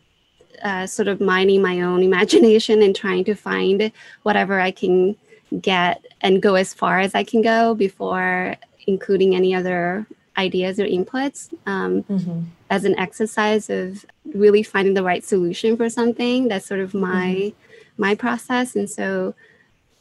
[0.62, 5.16] uh, sort of mining my own imagination and trying to find whatever I can
[5.60, 10.84] get and go as far as I can go before including any other ideas or
[10.84, 12.40] inputs um, mm-hmm.
[12.70, 16.48] as an exercise of really finding the right solution for something.
[16.48, 18.02] That's sort of my mm-hmm.
[18.02, 19.34] my process, and so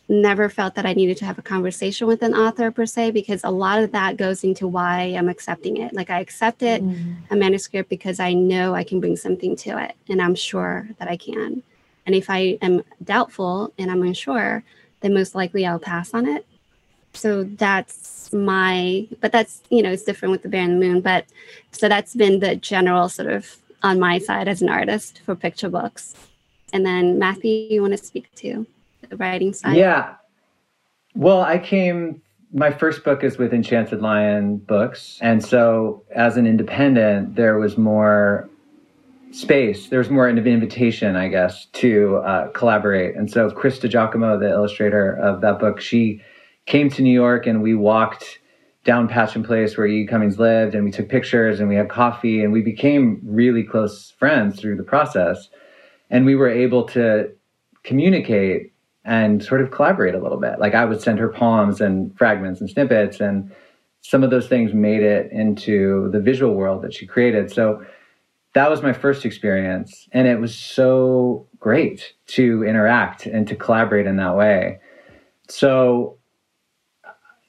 [0.09, 3.41] never felt that I needed to have a conversation with an author per se, because
[3.43, 5.93] a lot of that goes into why I'm accepting it.
[5.93, 7.15] Like I accept it, mm.
[7.29, 11.07] a manuscript, because I know I can bring something to it, and I'm sure that
[11.07, 11.63] I can.
[12.05, 14.63] And if I am doubtful and I'm unsure,
[15.01, 16.45] then most likely I'll pass on it.
[17.13, 21.01] So that's my, but that's, you know, it's different with the Bear and the Moon.
[21.01, 21.25] But
[21.71, 25.69] so that's been the general sort of on my side as an artist for picture
[25.69, 26.15] books.
[26.73, 28.65] And then Matthew, you want to speak to?
[29.11, 29.75] The writing side?
[29.75, 30.15] Yeah.
[31.15, 32.21] Well, I came,
[32.53, 35.19] my first book is with Enchanted Lion Books.
[35.21, 38.49] And so as an independent, there was more
[39.31, 39.89] space.
[39.89, 43.17] There was more invitation, I guess, to uh, collaborate.
[43.17, 46.21] And so Kris Di Giacomo, the illustrator of that book, she
[46.65, 48.39] came to New York and we walked
[48.85, 50.07] down Patchin Place where E.
[50.07, 54.11] Cummings lived and we took pictures and we had coffee and we became really close
[54.17, 55.49] friends through the process.
[56.09, 57.29] And we were able to
[57.83, 58.70] communicate
[59.03, 60.59] and sort of collaborate a little bit.
[60.59, 63.51] Like I would send her poems and fragments and snippets, and
[64.01, 67.51] some of those things made it into the visual world that she created.
[67.51, 67.83] So
[68.53, 74.07] that was my first experience, and it was so great to interact and to collaborate
[74.07, 74.79] in that way.
[75.47, 76.17] So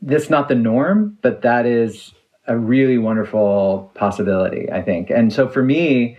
[0.00, 2.12] that's not the norm, but that is
[2.48, 5.10] a really wonderful possibility, I think.
[5.10, 6.16] And so for me,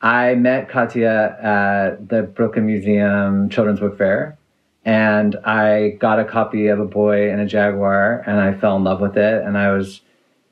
[0.00, 4.37] I met Cátia at the Brooklyn Museum Children's Book Fair
[4.84, 8.84] and I got a copy of A Boy and a Jaguar, and I fell in
[8.84, 10.00] love with it, and I was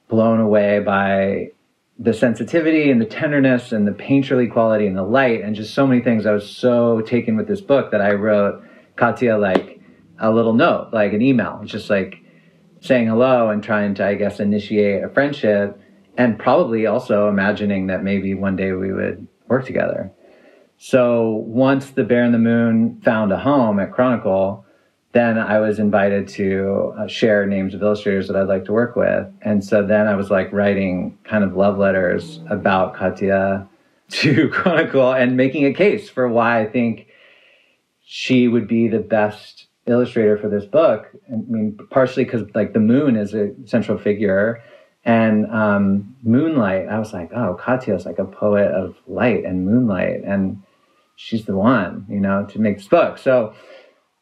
[0.08, 1.50] blown away by
[1.98, 5.86] the sensitivity and the tenderness and the painterly quality and the light and just so
[5.86, 6.26] many things.
[6.26, 8.62] I was so taken with this book that I wrote
[8.96, 9.80] Cátia like
[10.18, 12.18] a little note, like an email, just like
[12.80, 15.80] saying hello and trying to, I guess, initiate a friendship
[16.18, 20.12] and probably also imagining that maybe one day we would work together.
[20.78, 24.64] So once the Bear and the Moon found a home at Chronicle,
[25.12, 28.96] then I was invited to uh, share names of illustrators that I'd like to work
[28.96, 29.26] with.
[29.40, 33.66] And so then I was like writing kind of love letters about Cátia
[34.10, 37.06] to Chronicle and making a case for why I think
[38.04, 41.06] she would be the best illustrator for this book.
[41.32, 44.62] I mean, partially because like the moon is a central figure
[45.06, 46.88] and um, moonlight.
[46.88, 50.24] I was like, oh, Cátia is like a poet of light and moonlight.
[50.24, 50.62] And
[51.14, 53.16] she's the one, you know, to make this book.
[53.16, 53.54] So,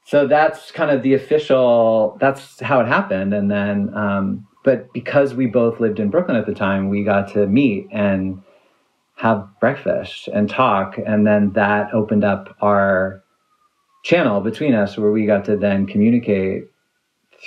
[0.04, 2.18] so that's kind of the official.
[2.20, 3.32] That's how it happened.
[3.32, 7.32] And then, um, but because we both lived in Brooklyn at the time, we got
[7.32, 8.42] to meet and
[9.16, 13.22] have breakfast and talk, and then that opened up our
[14.02, 16.64] channel between us, where we got to then communicate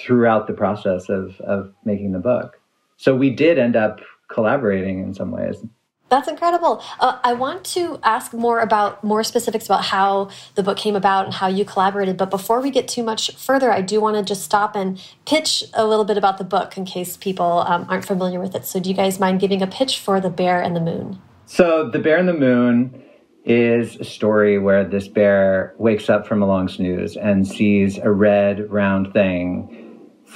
[0.06, 2.57] throughout the process of of making the book.
[2.98, 5.64] So we did end up collaborating in some ways.
[6.10, 6.82] That's incredible.
[7.00, 11.26] Uh, I want to ask more about more specifics about how the book came about
[11.26, 12.16] and how you collaborated.
[12.16, 15.66] But before we get too much further, I do want to just stop and pitch
[15.74, 18.66] a little bit about the book in case people um, aren't familiar with it.
[18.66, 21.22] So, do you guys mind giving a pitch for The Bear and the Moon?
[21.46, 23.04] So, The Bear and the Moon
[23.44, 28.12] is a story where this bear wakes up from a long snooze and sees a
[28.12, 29.87] red, round thing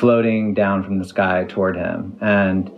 [0.01, 2.17] floating down from the sky toward him.
[2.21, 2.71] And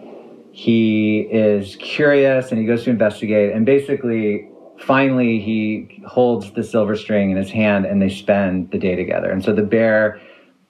[0.51, 3.53] he is curious and he goes to investigate.
[3.53, 8.77] And basically finally he holds the silver string in his hand and they spend the
[8.77, 9.31] day together.
[9.31, 10.19] And so the bear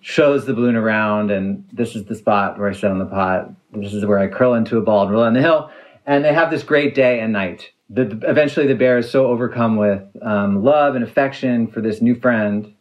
[0.01, 3.49] shows the balloon around and this is the spot where i sit on the pot.
[3.71, 5.71] This is where i curl into a ball and roll on the hill.
[6.05, 7.71] And they have this great day and night.
[7.89, 12.13] The, eventually the bear is so overcome with um, love and affection for this new
[12.13, 12.75] friend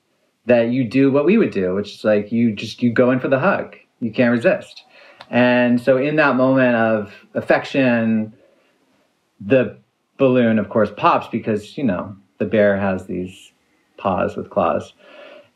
[0.47, 3.21] that you do what we would do which is like you just you go in
[3.21, 4.85] for the hug you can't resist
[5.33, 8.35] and so, in that moment of affection,
[9.41, 9.79] the
[10.19, 13.53] balloon, of course, pops because, you know, the bear has these
[13.97, 14.93] paws with claws.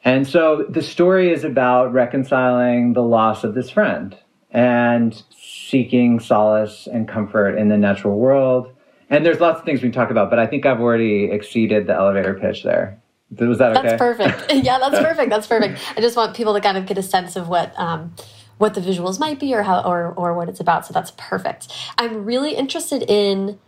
[0.02, 4.16] And so, the story is about reconciling the loss of this friend
[4.50, 8.72] and seeking solace and comfort in the natural world
[9.10, 11.86] And there's lots of things we can talk about, but I think I've already exceeded
[11.86, 12.98] the elevator pitch there.
[13.30, 13.88] Was that okay?
[13.88, 14.52] That's perfect.
[14.64, 15.30] yeah, that's perfect.
[15.30, 15.80] That's perfect.
[15.96, 18.14] I just want people to kind of get a sense of what um,
[18.58, 20.86] what the visuals might be or how or or what it's about.
[20.86, 21.72] So that's perfect.
[21.98, 23.58] I'm really interested in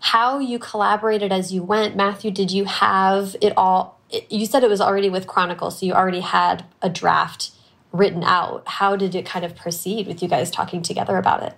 [0.00, 1.96] how you collaborated as you went.
[1.96, 4.00] Matthew, did you have it all?
[4.30, 7.50] You said it was already with Chronicle, so you already had a draft
[7.92, 8.66] written out.
[8.66, 11.54] How did it kind of proceed with you guys talking together about it?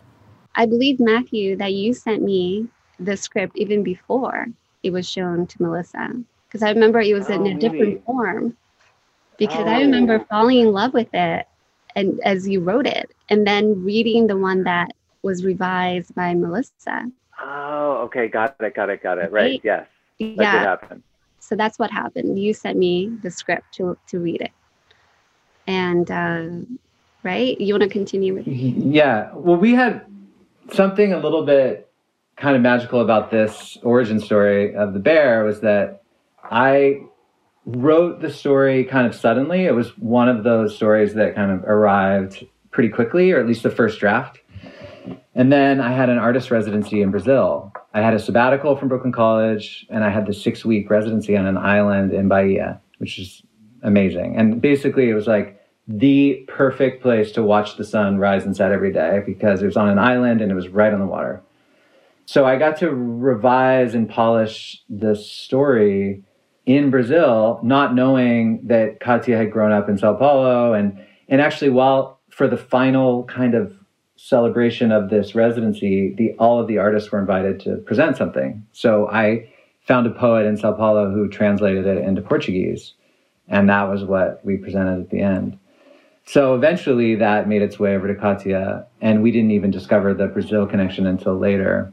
[0.55, 2.69] I believe Matthew that you sent me
[2.99, 4.47] the script even before
[4.83, 8.57] it was shown to Melissa because I remember it was oh, in a different form.
[9.39, 9.71] Because oh.
[9.71, 11.47] I remember falling in love with it
[11.97, 14.93] and as you wrote it, and then reading the one that
[15.23, 17.11] was revised by Melissa.
[17.43, 19.33] Oh, okay, got it, got it, got it.
[19.33, 19.61] Right, right?
[19.65, 19.89] yes,
[20.21, 20.53] that yeah.
[20.53, 21.03] did happen.
[21.41, 22.39] So that's what happened.
[22.39, 24.53] You sent me the script to to read it,
[25.67, 26.49] and uh,
[27.23, 28.47] right, you want to continue with?
[28.47, 29.31] Yeah.
[29.35, 30.05] Well, we had
[30.73, 31.91] something a little bit
[32.37, 36.03] kind of magical about this origin story of the bear was that
[36.51, 37.01] I
[37.65, 39.65] wrote the story kind of suddenly.
[39.65, 43.63] It was one of those stories that kind of arrived pretty quickly, or at least
[43.63, 44.41] the first draft.
[45.35, 47.73] And then I had an artist residency in Brazil.
[47.93, 51.47] I had a sabbatical from Brooklyn College, and I had the six week residency on
[51.47, 53.43] an island in Bahia, which is
[53.83, 54.37] amazing.
[54.37, 58.73] And basically, it was like the perfect place to watch the sun rise and set
[58.73, 61.43] every day because it was on an island and it was right on the water.
[62.25, 66.25] So I got to revise and polish the story
[66.67, 70.75] in Brazil, not knowing that Cátia had grown up in Sao Paulo.
[70.75, 73.73] And, and actually, while for the final kind of
[74.17, 78.67] celebration of this residency, the, all of the artists were invited to present something.
[78.73, 79.53] So I
[79.87, 82.95] found a poet in Sao Paulo who translated it into Portuguese.
[83.49, 85.59] And that was what we presented at the end.
[86.27, 90.27] So eventually that made its way over to Cátia, and we didn't even discover the
[90.27, 91.93] Brazil connection until later.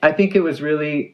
[0.00, 1.13] I think it was really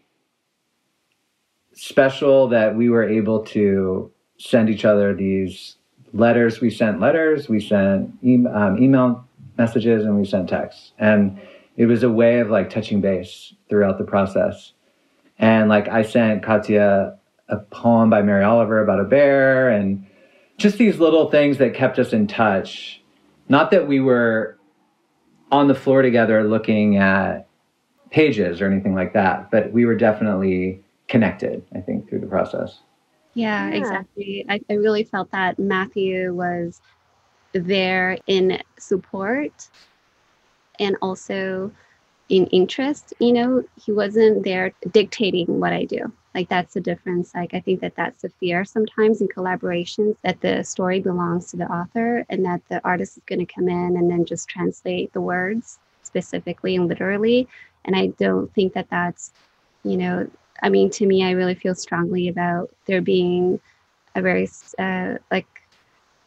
[1.73, 5.77] special that we were able to send each other these
[6.13, 6.61] letters.
[6.61, 9.27] We sent letters, we sent e- um, email
[9.59, 10.93] messages, and we sent texts.
[10.99, 11.41] And
[11.77, 14.73] it was a way of like touching base throughout the process.
[15.39, 17.17] And like I sent Cátia
[17.49, 20.07] a poem by Mary Oliver about a bear and
[20.57, 23.03] just these little things that kept us in touch.
[23.49, 24.59] Not that we were
[25.51, 27.49] on the floor together looking at
[28.11, 32.81] pages or anything like that, but we were definitely connected, I think, through the process.
[33.35, 33.75] Yeah, yeah.
[33.75, 34.47] exactly.
[34.49, 36.81] I, I really felt that Matthew was
[37.53, 39.69] there in support
[40.79, 41.71] and also
[42.29, 43.13] in interest.
[43.19, 46.13] You know, he wasn't there dictating what I do.
[46.35, 47.35] Like, that's the difference.
[47.35, 51.57] Like, I think that that's the fear sometimes in collaborations that the story belongs to
[51.57, 55.13] the author and that the artist is going to come in and then just translate
[55.13, 57.49] the words specifically and literally.
[57.85, 59.33] And I don't think that that's,
[59.83, 60.31] you know,
[60.63, 63.61] I mean, to me, I really feel strongly about there being
[64.15, 64.49] a very
[64.79, 65.47] uh, like,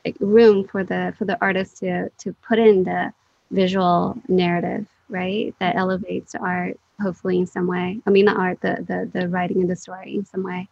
[0.05, 3.13] like room for the for the artist to to put in the
[3.51, 5.53] visual narrative, right?
[5.59, 7.99] That elevates art, hopefully in some way.
[8.05, 10.67] I mean, the art, the the the writing and the story in some way.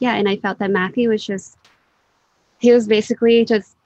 [0.00, 1.56] Yeah, and I felt that Matthew was just
[2.58, 3.76] he was basically just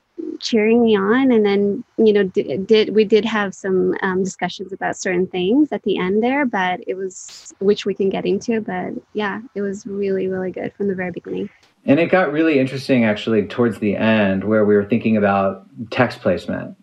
[0.41, 1.31] cheering me on.
[1.31, 5.73] And then you know did, did we did have some um, discussions about certain things
[5.73, 8.61] at the end there but it was which we can get into.
[8.61, 11.51] But yeah it was really really good from the very beginning.
[11.85, 16.21] And it got really interesting actually towards the end where we were thinking about text
[16.21, 16.77] placement.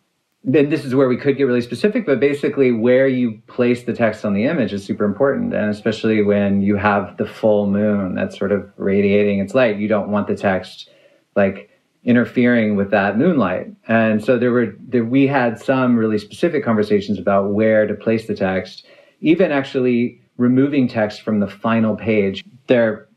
[0.48, 3.94] Then this is where we could get really specific but basically where you place the
[3.94, 5.54] text on the image is super important.
[5.54, 9.88] And especially when you have the full moon that's sort of radiating its light you
[9.88, 10.90] don't want the text
[11.36, 11.70] like
[12.06, 13.68] interfering with that moonlight.
[13.88, 18.28] And so there were there, we had some really specific conversations about where to place
[18.28, 18.86] the text,
[19.22, 22.43] even actually removing text from the final page.
[22.68, 23.08] They're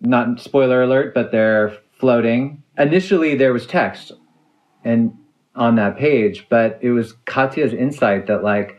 [0.00, 2.62] not spoiler alert, but they're floating.
[2.76, 4.12] Initially there was text
[4.84, 5.16] and
[5.54, 8.76] on that page, but it was Cátia's insight that like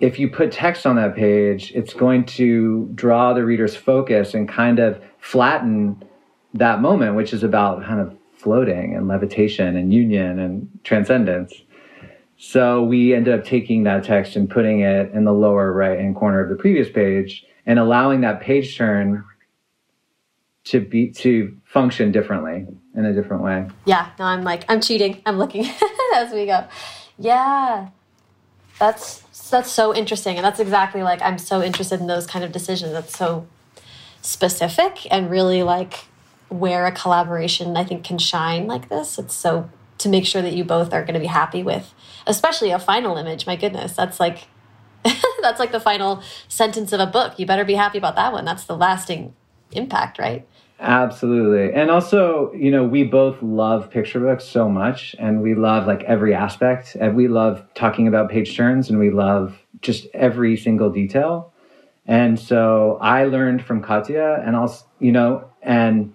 [0.00, 4.48] if you put text on that page, it's going to draw the reader's focus and
[4.48, 6.02] kind of flatten
[6.54, 11.52] that moment, which is about kind of floating and levitation and union and transcendence.
[12.36, 16.14] So we ended up taking that text and putting it in the lower right hand
[16.14, 19.24] corner of the previous page and allowing that page turn
[20.64, 23.66] to be to function differently in a different way.
[23.86, 25.20] Yeah, no, I'm like I'm cheating.
[25.26, 25.66] I'm looking
[26.14, 26.64] as we go.
[27.18, 27.88] Yeah.
[28.78, 29.20] That's
[29.50, 32.92] that's so interesting and that's exactly like I'm so interested in those kind of decisions.
[32.92, 33.48] That's so
[34.22, 36.04] specific and really like
[36.48, 39.18] where a collaboration I think can shine like this.
[39.18, 41.92] It's so to make sure that you both are going to be happy with,
[42.26, 43.46] especially a final image.
[43.46, 44.48] My goodness, that's like
[45.42, 47.38] that's like the final sentence of a book.
[47.38, 48.44] You better be happy about that one.
[48.44, 49.34] That's the lasting
[49.72, 50.46] impact, right?
[50.80, 51.72] Absolutely.
[51.74, 56.04] And also, you know, we both love picture books so much and we love like
[56.04, 56.96] every aspect.
[57.00, 61.52] And we love talking about page turns and we love just every single detail.
[62.06, 66.14] And so I learned from Cátia and also, you know, and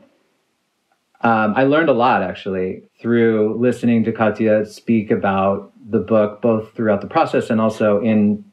[1.24, 6.74] um, I learned a lot actually through listening to Cátia speak about the book, both
[6.74, 8.44] throughout the process and also in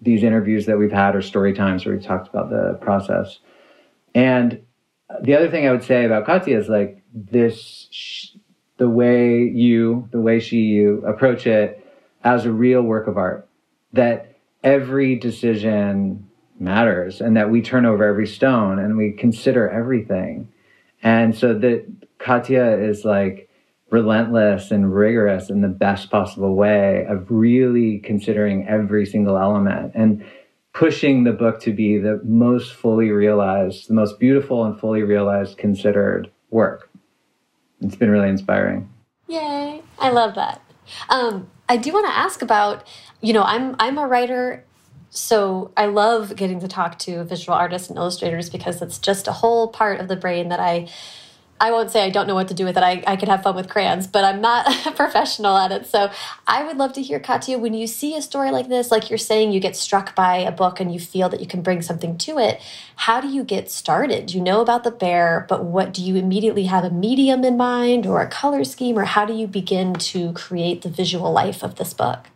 [0.00, 3.38] these interviews that we've had or story times where we've talked about the process.
[4.14, 4.62] And
[5.22, 8.36] the other thing I would say about Cátia is like this,
[8.76, 11.86] the way you, the way she, you approach it
[12.24, 13.48] as a real work of art,
[13.92, 20.48] that every decision matters and that we turn over every stone and we consider everything.
[21.02, 23.48] And so that Cátia is like
[23.90, 30.24] relentless and rigorous in the best possible way of really considering every single element and
[30.72, 35.58] pushing the book to be the most fully realized, the most beautiful and fully realized,
[35.58, 36.88] considered work.
[37.80, 38.88] It's been really inspiring.
[39.28, 39.82] Yay!
[39.98, 40.62] I love that.
[41.10, 42.86] Um, I do want to ask about,
[43.20, 44.64] you know, I'm I'm a writer
[45.14, 49.32] so I love getting to talk to visual artists and illustrators because it's just a
[49.32, 50.88] whole part of the brain that I
[51.60, 52.82] I won't say I don't know what to do with it.
[52.82, 55.86] I, I could have fun with crayons, but I'm not a professional at it.
[55.86, 56.10] So
[56.46, 59.18] I would love to hear, Cátia, when you see a story like this, like you're
[59.18, 62.16] saying, you get struck by a book and you feel that you can bring something
[62.18, 62.60] to it.
[62.96, 64.26] How do you get started?
[64.26, 67.58] Do you know about the bear, but what do you immediately have a medium in
[67.58, 71.62] mind or a color scheme, or how do you begin to create the visual life
[71.62, 72.31] of this book?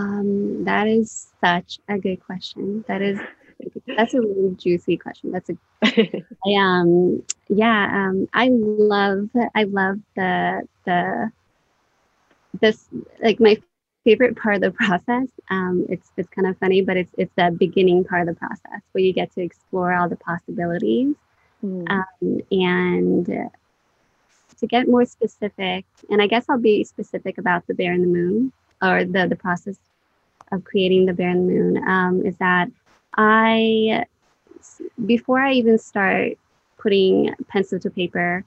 [0.00, 2.84] Um, that is such a good question.
[2.88, 3.18] That is
[3.86, 5.32] that's a really juicy question.
[5.32, 5.56] That's a
[6.46, 11.30] I, um yeah um I love I love the the
[12.60, 12.88] this
[13.22, 13.60] like my
[14.04, 15.28] favorite part of the process.
[15.50, 18.82] Um, it's it's kind of funny, but it's it's the beginning part of the process
[18.92, 21.14] where you get to explore all the possibilities.
[21.62, 21.90] Mm.
[21.90, 27.92] Um, and to get more specific, and I guess I'll be specific about the bear
[27.92, 29.78] and the moon or the the process
[30.52, 32.68] of creating the bear and the moon um, is that
[33.16, 34.04] I
[35.06, 36.32] before I even start
[36.78, 38.44] putting pencil to paper,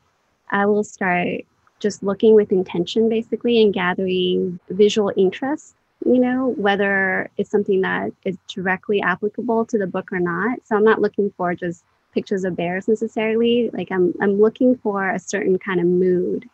[0.50, 1.42] I will start
[1.80, 5.76] just looking with intention basically and gathering visual interest
[6.06, 10.60] you know whether it's something that is directly applicable to the book or not.
[10.64, 11.84] So i'm not looking for just
[12.14, 13.70] pictures of bears necessarily.
[13.74, 16.50] Like i'm i'm looking for a certain kind of mood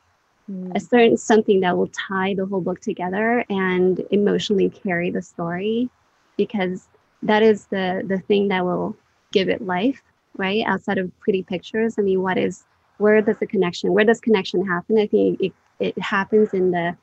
[0.49, 0.75] mm.
[0.75, 5.89] a certain something that will tie the whole book together and emotionally carry the story
[6.37, 6.87] because
[7.23, 8.95] that is the the thing that will
[9.31, 10.01] give it life
[10.39, 10.63] right?
[10.65, 11.99] Outside of pretty pictures.
[11.99, 12.63] I mean what is
[12.97, 14.97] where does the connection where does connection happen?
[14.97, 16.95] I think it, it happens in the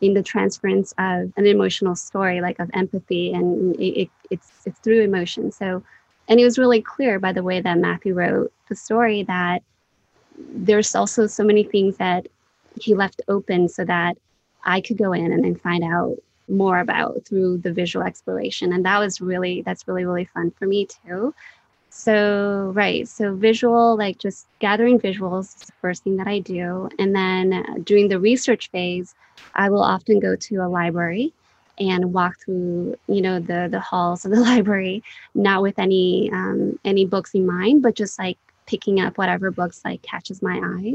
[0.00, 4.78] in the transference of an emotional story like of empathy and it, it, it's it's
[4.80, 5.52] through emotion.
[5.52, 5.82] So
[6.28, 9.62] and it was really clear by the way that matthew wrote the story that
[10.38, 12.28] there's also so many things that
[12.80, 14.16] he left open so that
[14.64, 16.16] I could go in and then find out
[16.48, 18.72] more about through the visual exploration.
[18.72, 21.34] And that was really, that's really, really fun for me too.
[21.90, 23.06] So, right.
[23.06, 26.88] So, visual, like just gathering visuals is the first thing that I do.
[26.98, 29.14] And then during the research phase,
[29.54, 31.32] I will often go to a library
[31.78, 35.02] and walk through you know the the halls of the library
[35.34, 39.80] not with any um, any books in mind but just like picking up whatever books
[39.84, 40.94] like catches my eye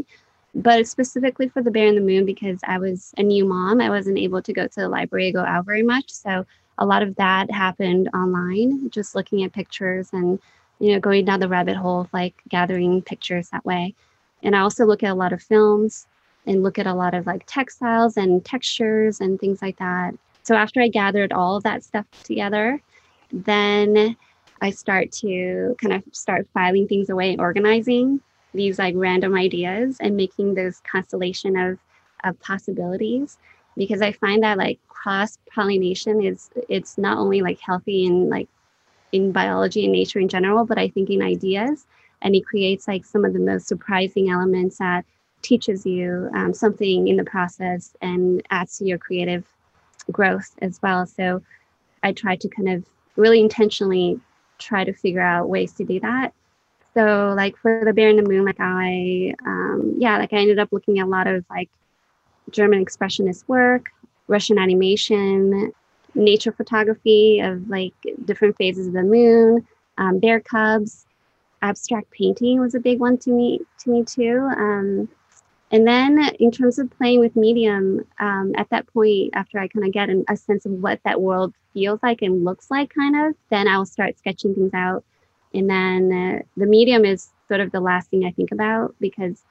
[0.56, 3.89] but specifically for the bear and the moon because i was a new mom i
[3.89, 6.10] wasn't able to go to the library go out very much.
[6.10, 6.45] So
[6.78, 10.39] a lot of that happened online just looking at pictures and
[10.80, 13.93] you know going down the rabbit hole of like gathering pictures that way.
[14.43, 16.08] And i also look at a lot of films
[16.47, 20.14] and look at a lot of like textiles and textures and things like that.
[20.43, 22.82] So after i gathered all of that stuff together
[23.32, 24.16] then
[24.62, 28.20] i start to kind of start filing things away organizing
[28.54, 31.80] these like random ideas and making this constellation of
[32.24, 33.38] of possibilities
[33.78, 38.50] because i find that like cross pollination is it's not only like healthy in like
[39.12, 41.86] in biology and nature in general but i think in ideas.
[42.22, 45.06] And it creates like some of the most surprising elements that
[45.41, 49.45] teaches you um, something in the process and adds to your creative
[50.12, 51.06] growth as well.
[51.06, 51.41] So
[52.04, 52.86] i try to kind of
[53.16, 54.20] really intentionally
[54.58, 56.34] try to figure out ways to do that
[56.94, 60.60] so like for the bear in the moon like i um, yeah like i ended
[60.60, 61.70] up looking at a lot of like
[62.50, 63.90] german expressionist work
[64.28, 65.72] russian animation
[66.16, 67.94] nature photography of like
[68.26, 69.66] different phases of the moon
[69.98, 71.06] um, bear cubs
[71.62, 75.08] abstract painting was a big one to me to me too um,
[75.72, 79.86] and then in terms of playing with medium um, at that point after i kind
[79.86, 83.16] of get an, a sense of what that world feels like and looks like, kind
[83.16, 85.04] of, then I'll start sketching things out.
[85.54, 89.41] And then uh, the medium is sort of the last thing I think about because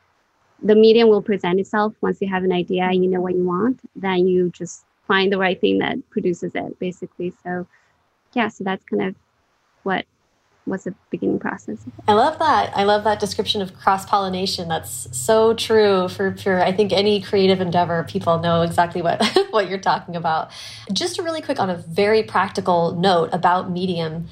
[0.62, 3.44] the medium will present itself once you have an idea and you know what you
[3.44, 3.80] want.
[3.96, 7.32] Then you just find the right thing that produces it, basically.
[7.42, 7.66] So,
[8.34, 9.14] yeah, so that's kind of
[9.82, 10.04] what
[10.68, 11.78] was the beginning process.
[12.06, 12.76] I love that.
[12.76, 14.68] I love that description of cross pollination.
[14.68, 18.04] That's so true for, for I think any creative endeavor.
[18.04, 20.50] People know exactly what what you're talking about.
[20.92, 24.28] Just a really quick on a very practical note about medium.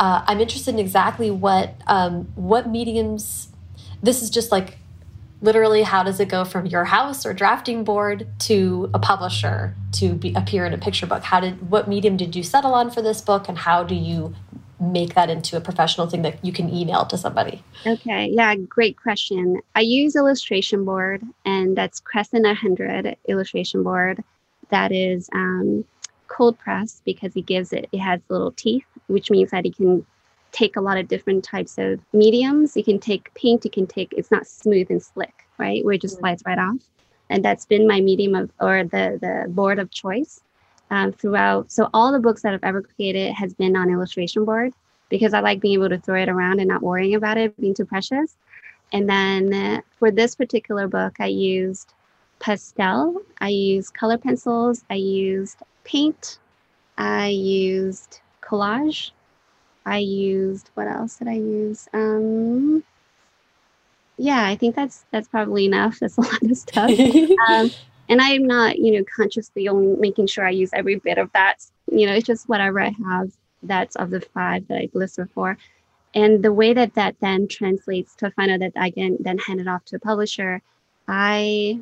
[0.00, 3.48] Uh, I'm interested in exactly what um, what mediums.
[4.02, 4.78] This is just like
[5.42, 10.14] literally how does it go from your house or drafting board to a publisher to
[10.14, 13.00] be, appear in a picture book how did what medium did you settle on for
[13.00, 14.34] this book and how do you
[14.80, 17.62] make that into a professional thing that you can email to somebody?
[17.86, 19.60] Okay, yeah, great question.
[19.74, 24.24] I use illustration board, and that's Crescent 100 illustration board.
[24.70, 25.84] That is um,
[26.28, 30.04] cold press because it gives it, it has little teeth, which means that it can
[30.52, 32.76] take a lot of different types of mediums.
[32.76, 35.84] You can take paint, you can take, it's not smooth and slick, right?
[35.84, 36.78] Where it just slides right off.
[37.28, 40.40] And that's been my medium of, or the, the board of choice
[40.90, 41.70] um, throughout.
[41.70, 44.72] So all the books that I've ever created has been on illustration board
[45.08, 47.74] because I like being able to throw it around and not worrying about it being
[47.74, 48.36] too precious.
[48.92, 51.94] And then uh, for this particular book, I used
[52.40, 56.38] pastel, I used color pencils, I used paint,
[56.98, 58.20] I used
[58.50, 59.10] collage,
[59.86, 61.88] I used what else did I use?
[61.92, 62.84] Um,
[64.16, 65.98] yeah, I think that's that's probably enough.
[65.98, 66.90] That's a lot of stuff.
[67.48, 67.70] um,
[68.08, 71.30] and I am not, you know, consciously only making sure I use every bit of
[71.32, 71.64] that.
[71.90, 73.30] You know, it's just whatever I have
[73.62, 75.56] that's of the five that I listed for.
[76.14, 79.60] And the way that that then translates to find out that I can then hand
[79.60, 80.60] it off to a publisher,
[81.06, 81.78] I,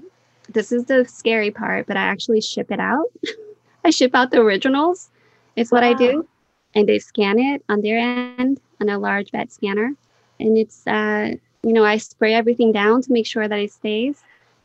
[0.51, 3.07] this is the scary part, but I actually ship it out.
[3.85, 5.09] I ship out the originals,
[5.57, 5.83] is what.
[5.83, 6.29] I do.
[6.75, 9.93] And they scan it on their end on a large vet scanner.
[10.39, 14.23] And it's, uh, you know, I spray everything down to make sure that it stays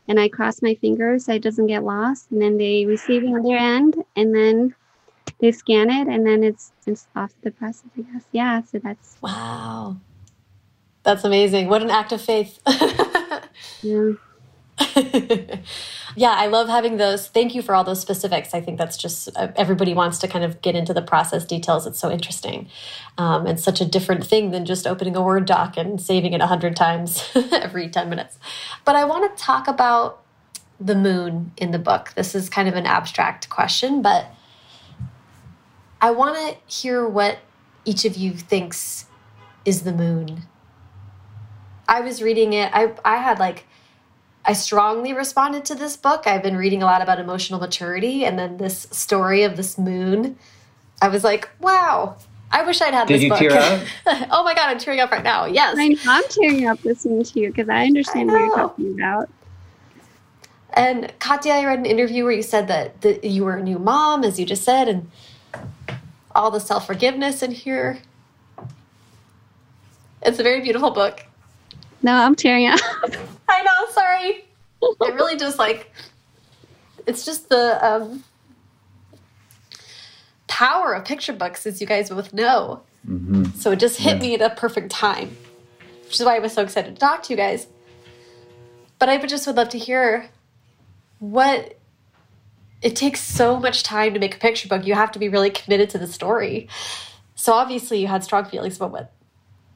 [0.07, 2.31] and I cross my fingers so it doesn't get lost.
[2.31, 4.75] And then they receive it on their end, and then
[5.39, 7.89] they scan it, and then it's it's off the process.
[7.97, 8.23] I guess.
[8.31, 8.61] Yeah.
[8.63, 9.97] So that's wow.
[11.03, 11.67] That's amazing.
[11.67, 12.59] What an act of faith.
[13.81, 14.11] yeah.
[16.15, 17.27] yeah, I love having those.
[17.27, 18.53] Thank you for all those specifics.
[18.53, 21.85] I think that's just uh, everybody wants to kind of get into the process details.
[21.85, 22.67] It's so interesting
[23.17, 26.41] um, and such a different thing than just opening a Word doc and saving it
[26.41, 28.39] a hundred times every 10 minutes.
[28.83, 30.23] But I want to talk about
[30.79, 32.13] the moon in the book.
[32.15, 34.27] This is kind of an abstract question, but
[36.01, 37.39] I want to hear what
[37.85, 39.05] each of you thinks
[39.65, 40.43] is the moon.
[41.87, 42.71] I was reading it.
[42.73, 43.65] I I had like
[44.45, 46.27] I strongly responded to this book.
[46.27, 50.37] I've been reading a lot about emotional maturity, and then this story of this moon.
[51.01, 52.17] I was like, wow,
[52.51, 53.39] I wish I'd had Did this book.
[53.39, 54.27] Did you tear up?
[54.31, 55.45] oh my God, I'm tearing up right now.
[55.45, 55.77] Yes.
[56.07, 59.29] I'm tearing up listening to you because I understand I what you're talking about.
[60.73, 63.79] And Cátia, I read an interview where you said that, that you were a new
[63.79, 65.09] mom, as you just said, and
[66.35, 67.99] all the self forgiveness in here.
[70.21, 71.25] It's a very beautiful book.
[72.03, 72.79] No, I'm tearing up.
[73.49, 74.45] I know, sorry.
[74.81, 75.91] it really just like
[77.07, 78.23] it's just the um,
[80.47, 82.81] power of picture books, as you guys both know.
[83.07, 83.57] Mm -hmm.
[83.57, 84.37] So it just hit yeah.
[84.37, 85.29] me at a perfect time,
[86.03, 87.67] which is why I was so excited to talk to you guys.
[88.99, 90.29] But I just would love to hear
[91.19, 91.59] what
[92.81, 94.85] it takes so much time to make a picture book.
[94.87, 96.67] You have to be really committed to the story.
[97.35, 99.11] So obviously, you had strong feelings about what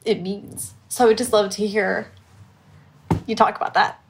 [0.03, 0.73] it means.
[0.89, 2.11] So I would just love to hear
[3.25, 4.01] you talk about that.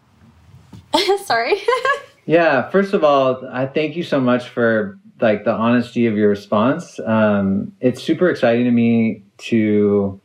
[1.25, 1.55] Sorry.
[2.25, 6.29] yeah, first of all, I thank you so much for like the honesty of your
[6.29, 6.99] response.
[7.05, 10.19] Um, it's super exciting to me to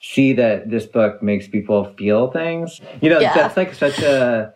[0.00, 2.80] see that this book makes people feel things.
[3.00, 3.34] You know, yeah.
[3.34, 4.54] that's like such a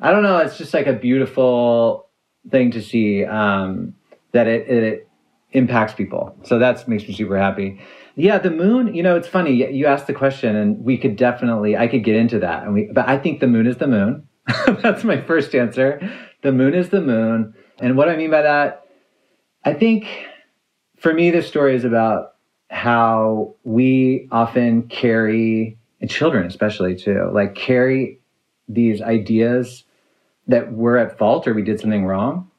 [0.00, 2.08] I don't know, it's just like a beautiful
[2.50, 3.94] thing to see um,
[4.32, 5.08] that it, it
[5.52, 6.36] impacts people.
[6.42, 7.80] So that makes me super happy.
[8.16, 9.52] Yeah, the moon, you know, it's funny.
[9.52, 12.62] You asked the question and we could definitely I could get into that.
[12.62, 14.28] And we but I think the moon is the moon.
[14.82, 16.00] That's my first answer.
[16.42, 17.54] The moon is the moon.
[17.80, 18.86] And what I mean by that,
[19.64, 20.06] I think
[20.96, 22.34] for me the story is about
[22.70, 28.20] how we often carry and children especially too, like carry
[28.68, 29.84] these ideas
[30.46, 32.50] that we're at fault or we did something wrong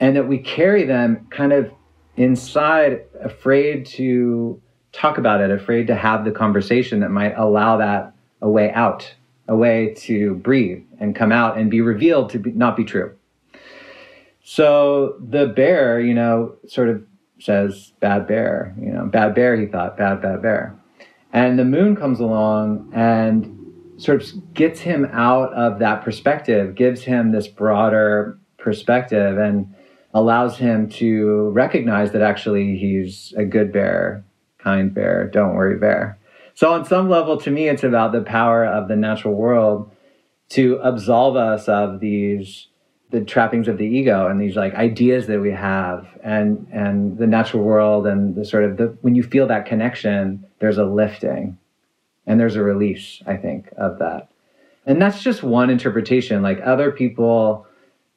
[0.00, 1.70] and that we carry them kind of
[2.16, 4.60] inside afraid to
[4.92, 8.12] talk about it, afraid to have the conversation that might allow that
[8.42, 9.14] a way out,
[9.48, 13.14] a way to breathe and come out and be revealed to be, not be true.
[14.42, 17.04] So the bear, you know, sort of
[17.38, 20.76] says bad bear, you know, bad bear, he thought, bad, bad bear.
[21.32, 23.56] And the moon comes along and
[23.98, 29.72] sort of gets him out of that perspective, gives him this broader perspective, and
[30.12, 34.24] allows him to recognize that actually he's a good bear,
[34.62, 36.18] kind bear, don't worry bear.
[36.54, 39.90] So, on some level, to me, it's about the power of the natural world
[40.50, 42.66] to absolve us of these
[43.10, 47.26] the trappings of the ego and these like ideas that we have and and the
[47.26, 51.58] natural world and the sort of the when you feel that connection there's a lifting
[52.26, 54.28] and there's a release i think of that.
[54.86, 56.42] And that's just one interpretation.
[56.42, 57.66] Like other people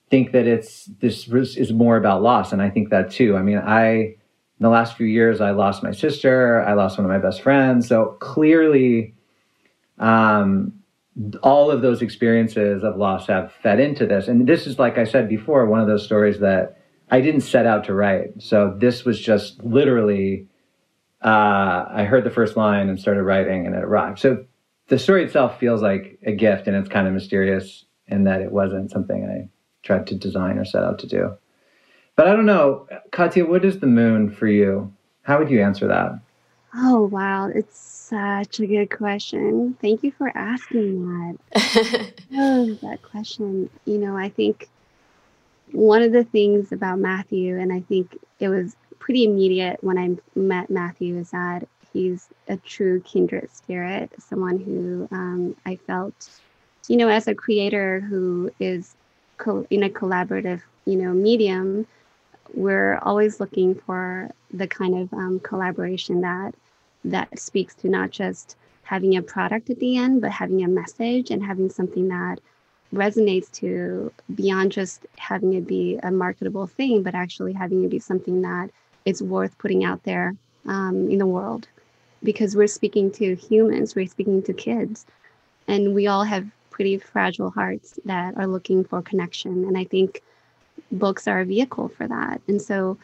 [0.10, 3.36] think that it's this is more about loss and i think that too.
[3.36, 4.16] I mean i
[4.64, 7.42] in the last few years i lost my sister i lost one of my best
[7.42, 9.14] friends so clearly
[10.00, 10.74] um,
[11.44, 14.28] all of those experiences of loss have fed into this.
[14.28, 16.78] And this is, like I said before, one of those stories that
[17.12, 18.42] I didn't set out to write.
[18.42, 20.48] So this was just literally,
[21.24, 24.20] uh, I heard the first line and started writing and it arrived.
[24.20, 24.46] So
[24.88, 28.52] the story itself feels like a gift and it's kind of mysterious in that it
[28.52, 29.50] wasn't something I
[29.84, 31.38] tried to design or set out to do.
[32.16, 34.94] But I don't know, Cátia, what is the moon for you?
[35.24, 36.20] How would you answer that?
[36.76, 37.48] Oh, wow.
[37.48, 39.78] It's such a good question.
[39.82, 42.14] Thank you for asking that.
[42.32, 43.70] love that question.
[43.86, 44.70] You know, I think
[45.72, 50.16] one of the things about Matthew, and I think it was pretty immediate when I
[50.38, 56.30] met Matthew, is that he's a true kindred spirit, someone who um, I felt,
[56.88, 58.96] you know, as a creator who is
[59.38, 61.86] co- in a collaborative, you know, medium,
[62.54, 66.54] we're always looking for the kind of um, collaboration that
[67.06, 71.32] that speaks to not just having a product at the end, but having a message
[71.32, 72.40] and having something that
[72.94, 78.00] resonates to beyond just having it be a marketable thing, but actually having it be
[78.00, 78.70] something that
[79.06, 80.36] is worth putting out there
[80.66, 81.68] um, in the world.
[82.24, 85.06] Because we're speaking to humans, we're speaking to kids,
[85.68, 89.66] and we all have pretty fragile hearts that are looking for connection.
[89.66, 90.22] And I think
[90.94, 92.42] books are a vehicle for that.
[92.48, 92.98] And so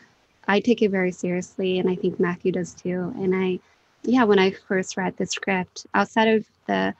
[0.48, 3.14] I take it very seriously, and I think Matthew does too.
[3.18, 3.60] And I
[4.04, 6.94] yeah, when I first read the script, outside of the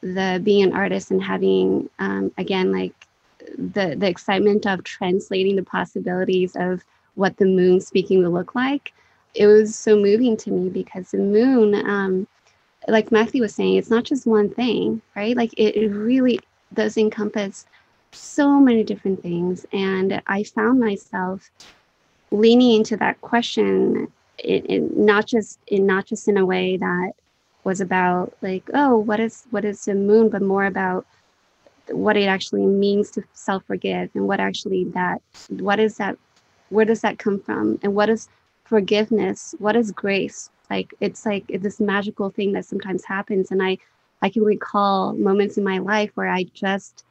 [0.00, 2.94] the being an artist and having um, again like
[3.58, 8.92] the the excitement of translating the possibilities of what the moon speaking will look like,
[9.34, 12.26] it was so moving to me because the moon, um,
[12.88, 15.36] like Matthew was saying, it's not just one thing, right?
[15.36, 16.40] Like it, it really
[16.72, 17.66] does encompass
[18.14, 21.50] so many different things, and I found myself
[22.30, 24.08] leaning into that question
[24.38, 27.12] in, it not just in not just in a way that
[27.62, 31.06] was about like oh what is what is the moon but more about
[31.90, 36.16] what it actually means to self-forgive and what actually that what is that
[36.70, 37.78] where does that come from?
[37.82, 38.28] And what is
[38.64, 39.54] forgiveness?
[39.58, 40.50] What is grace?
[40.70, 43.76] Like it's like it's this magical thing that sometimes happens and i
[44.22, 47.04] i can recall moments in my life where i just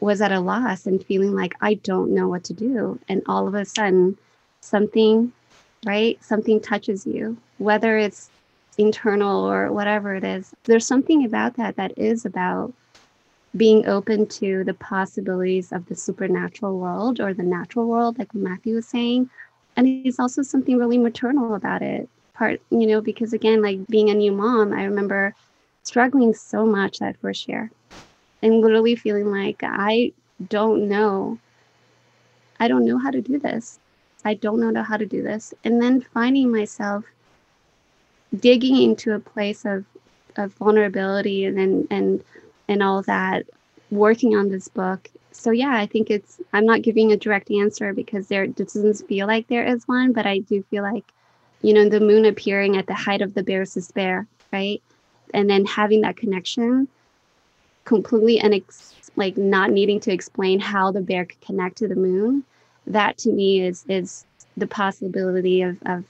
[0.00, 3.48] was at a loss and feeling like i don't know what to do and all
[3.48, 4.16] of a sudden
[4.60, 5.32] something
[5.84, 6.22] right?
[6.22, 8.30] Something touches you, whether it's
[8.78, 10.54] internal or whatever it is.
[10.64, 12.72] There's something about that that is about
[13.56, 18.76] being open to the possibilities of the supernatural world or the natural world, like Matthew
[18.76, 19.28] was saying.
[19.76, 22.08] And it's also something really maternal about it.
[22.34, 25.34] Part, you know, because again, like being a new mom, I remember
[25.82, 27.70] struggling so much that first year
[28.42, 30.12] and literally feeling like I
[30.48, 31.38] don't know.
[32.58, 33.78] I don't know how to do this.
[34.24, 35.54] I don't know how to do this.
[35.64, 37.04] And then finding myself
[38.38, 39.84] digging into a place of,
[40.36, 42.24] of vulnerability and, and, and,
[42.68, 43.46] and all that,
[43.90, 45.08] working on this book.
[45.32, 49.26] So yeah, I think it's, I'm not giving a direct answer because there doesn't feel
[49.26, 51.04] like there is one, but I do feel like,
[51.62, 54.82] you know, the moon appearing at the height of the bear's despair, right?
[55.32, 56.88] And then having that connection
[57.84, 61.96] completely and ex- like not needing to explain how the bear could connect to the
[61.96, 62.44] moon
[62.86, 64.24] that to me is is
[64.56, 66.04] the possibility of, of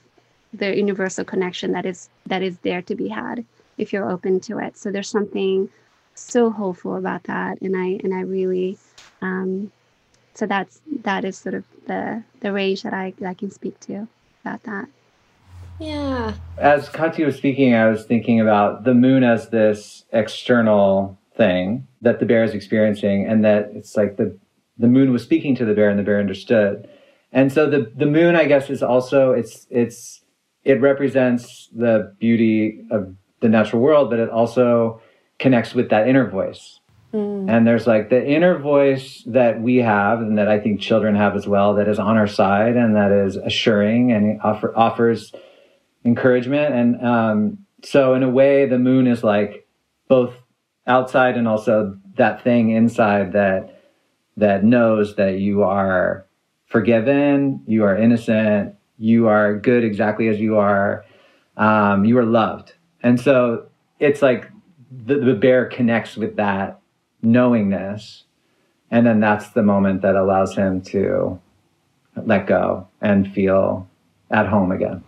[0.53, 3.45] the universal connection that is that is there to be had
[3.77, 4.77] if you're open to it.
[4.77, 5.69] So there's something
[6.13, 8.77] so hopeful about that and i and i really
[9.21, 9.71] um
[10.33, 13.79] so that's that is sort of the the range that i that i can speak
[13.79, 14.07] to
[14.43, 14.87] about that.
[15.79, 16.33] Yeah.
[16.57, 22.19] As Cátia was speaking i was thinking about the moon as this external thing that
[22.19, 24.37] the bear is experiencing and that it's like the
[24.77, 26.89] the moon was speaking to the bear and the bear understood.
[27.31, 30.21] And so the the moon, I guess, is also it's it's
[30.63, 35.01] it represents the beauty of the natural world, but it also
[35.39, 36.79] connects with that inner voice.
[37.13, 37.49] Mm.
[37.49, 41.35] And there's like the inner voice that we have and that I think children have
[41.35, 45.33] as well that is on our side and that is assuring and offer, offers
[46.05, 46.73] encouragement.
[46.73, 49.67] And um, so, in a way, the moon is like
[50.07, 50.33] both
[50.87, 53.81] outside and also that thing inside that
[54.37, 56.25] that knows that you are
[56.65, 61.05] forgiven, you are innocent, you are good exactly as you are,
[61.57, 62.73] um, you are loved.
[63.03, 63.67] And so
[63.99, 64.49] it's like
[65.05, 66.79] the, the bear connects with that
[67.21, 68.23] knowingness.
[68.89, 71.39] And then that's the moment that allows him to
[72.25, 73.87] let go and feel
[74.29, 75.03] at home again.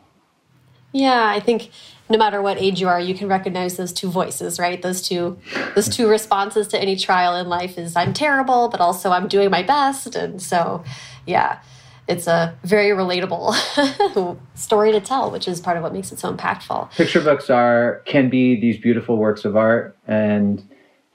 [0.94, 1.72] Yeah, I think
[2.10, 4.82] no matter what age you are, you can recognize those two voices, right?
[4.82, 5.38] Those two
[5.76, 9.50] those two responses to any trial in life is I'm terrible, but also I'm doing
[9.50, 10.16] my best.
[10.16, 10.84] And so,
[11.26, 11.60] yeah,
[12.08, 16.32] it's a very relatable story to tell, which is part of what makes it so
[16.32, 16.92] impactful.
[16.92, 20.64] Picture books are can be these beautiful works of art and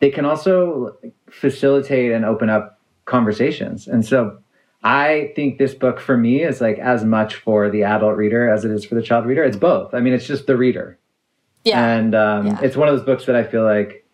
[0.01, 0.97] they can also
[1.31, 3.87] facilitate and open up conversations.
[3.87, 4.39] And so
[4.89, 8.65] I think this book for me is like as much for the adult reader as
[8.65, 9.45] it is for the child reader.
[9.45, 9.93] It's both.
[9.93, 10.99] I mean, it's just the reader.
[11.63, 11.85] Yeah.
[11.85, 12.61] And um, yeah.
[12.63, 14.07] it's one of those books that I feel like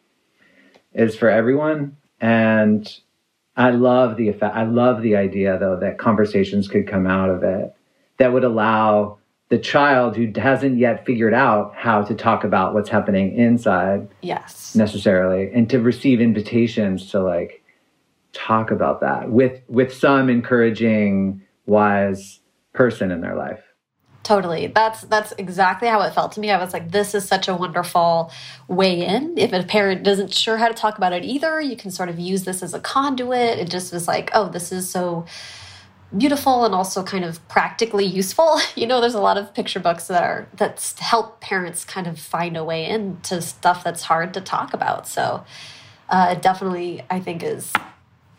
[0.93, 1.97] is for everyone.
[2.21, 2.93] And
[3.57, 4.57] I love the effect.
[4.57, 7.73] I love the idea though that conversations could come out of it
[8.17, 9.19] that would allow
[9.51, 14.75] the child who hasn't yet figured out how to talk about what's happening inside yes
[14.75, 17.64] necessarily and to receive invitations to like
[18.35, 22.41] talk about that with with some encouraging wise
[22.73, 23.63] person in their life.
[24.23, 24.69] Totally.
[24.69, 26.51] That's that's exactly how it felt to me.
[26.51, 28.33] I was like this is such a wonderful
[28.69, 29.39] way in.
[29.39, 32.19] If a parent doesn't sure how to talk about it either you can sort of
[32.19, 33.59] use this as a conduit.
[33.59, 35.27] It just was like oh this is so
[36.17, 38.61] beautiful and also kind of practically useful.
[38.77, 42.19] You know there's a lot of picture books that are that help parents kind of
[42.19, 45.07] find a way into stuff that's hard to talk about.
[45.07, 45.45] So
[46.09, 47.73] uh, it definitely i think is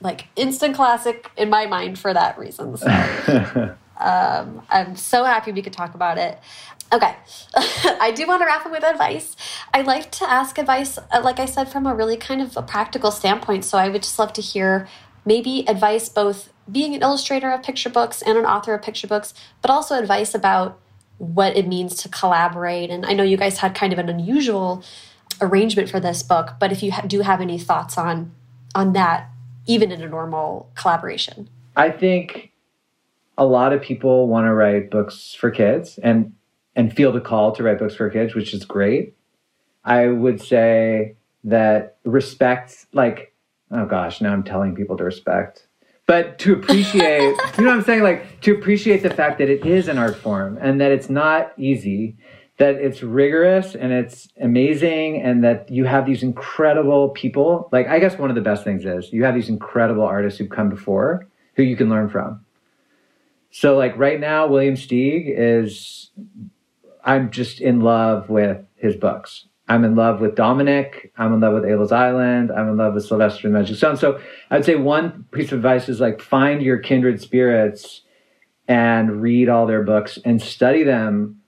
[0.02, 2.78] like instant classic in my mind for that reason.
[2.78, 2.88] So
[4.00, 6.40] um, I'm so happy we could talk about it.
[6.94, 7.16] Okay,
[7.56, 9.36] I do want to wrap up with advice.
[9.74, 12.62] I like to ask advice, uh, like I said, from a really kind of a
[12.62, 13.66] practical standpoint.
[13.66, 14.88] So I would just love to hear
[15.26, 19.34] maybe advice both being an illustrator of picture books and an author of picture books,
[19.62, 20.80] but also advice about
[21.18, 22.90] what it means to collaborate.
[22.90, 24.84] And I know you guys had kind of an unusual
[25.42, 28.32] arrangement for this book, but if you do have any thoughts on
[28.74, 29.30] on that,
[29.68, 31.50] even in a normal collaboration?
[31.76, 32.52] I think
[33.38, 36.34] a lot of people want to write books for kids and
[36.76, 39.16] and feel the call to write books for kids, which is great.
[39.86, 43.34] I would say that respect, like,
[43.72, 45.68] oh gosh, now I'm telling people to respect,
[46.06, 47.22] but to appreciate,
[47.58, 48.04] you know what I'm saying?
[48.04, 51.54] Like, to appreciate the fact that it is an art form and that it's not
[51.58, 52.18] easy
[52.58, 57.68] that it's rigorous and it's amazing and that you have these incredible people.
[57.72, 60.50] Like, I guess one of the best things is you have these incredible artists who've
[60.50, 62.46] come before who you can learn from.
[63.52, 66.12] So, like, right now, William Steig is,
[67.04, 69.48] I'm just in love with his books.
[69.68, 71.12] I'm in love with Dominic.
[71.18, 72.52] I'm in love with Abel's Island.
[72.52, 73.98] I'm in love with Sylvester and Magic Stone.
[73.98, 74.20] So
[74.52, 78.02] I'd say one piece of advice is like find your kindred spirits
[78.68, 81.42] and read all their books and study them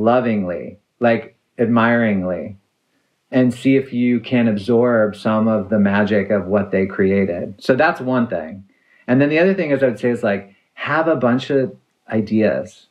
[0.00, 2.56] lovingly, like admiringly,
[3.30, 7.54] and see if you can absorb some of the magic of what they created.
[7.58, 8.64] So that's one thing.
[9.06, 11.76] And then the other thing is I would say is like have a bunch of
[12.08, 12.86] ideas.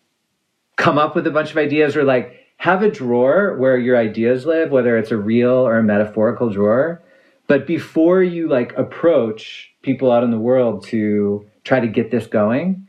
[0.76, 4.46] Come up with a bunch of ideas or like have a drawer where your ideas
[4.46, 7.02] live, whether it's a real or a metaphorical drawer.
[7.48, 12.28] But before you like approach people out in the world to try to get this
[12.28, 12.89] going,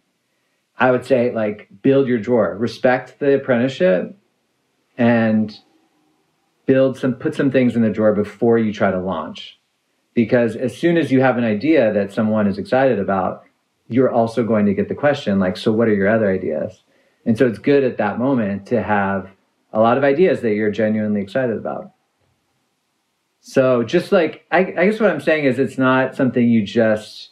[0.80, 4.16] I would say like build your drawer, respect the apprenticeship,
[4.96, 5.56] and
[6.64, 9.60] build some put some things in the drawer before you try to launch.
[10.14, 13.44] Because as soon as you have an idea that someone is excited about,
[13.88, 16.82] you're also going to get the question like, so what are your other ideas?
[17.26, 19.30] And so it's good at that moment to have
[19.72, 21.92] a lot of ideas that you're genuinely excited about.
[23.40, 27.29] So just like I, I guess what I'm saying is it's not something you just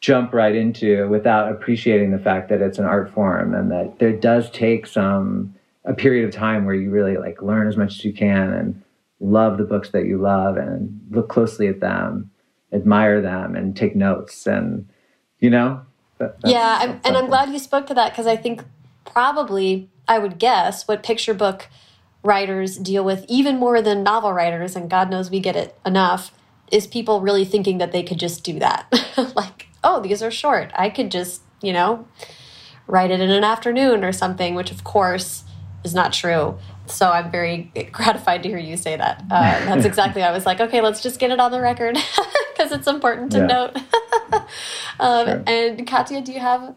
[0.00, 4.12] jump right into without appreciating the fact that it's an art form and that there
[4.12, 8.04] does take some a period of time where you really like learn as much as
[8.04, 8.82] you can and
[9.20, 12.30] love the books that you love and look closely at them
[12.72, 14.88] admire them and take notes and
[15.40, 15.80] you know?
[16.18, 18.64] That, yeah I'm, and i'm glad you spoke to that because i think
[19.04, 21.68] probably i would guess what picture book
[22.24, 26.32] writers deal with even more than novel writers and god knows we get it enough
[26.70, 28.92] is people really thinking that they could just do that.
[29.34, 30.72] Like oh, these are short.
[30.74, 32.06] I could just, you know,
[32.86, 35.44] write it in an afternoon or something, which of course
[35.84, 36.58] is not true.
[36.86, 39.22] So I'm very gratified to hear you say that.
[39.30, 40.22] Uh, that's exactly.
[40.22, 41.96] I was like, okay, let's just get it on the record
[42.52, 43.46] because it's important to yeah.
[43.46, 43.76] note.
[45.00, 45.42] um, sure.
[45.46, 46.74] And Cátia, do you have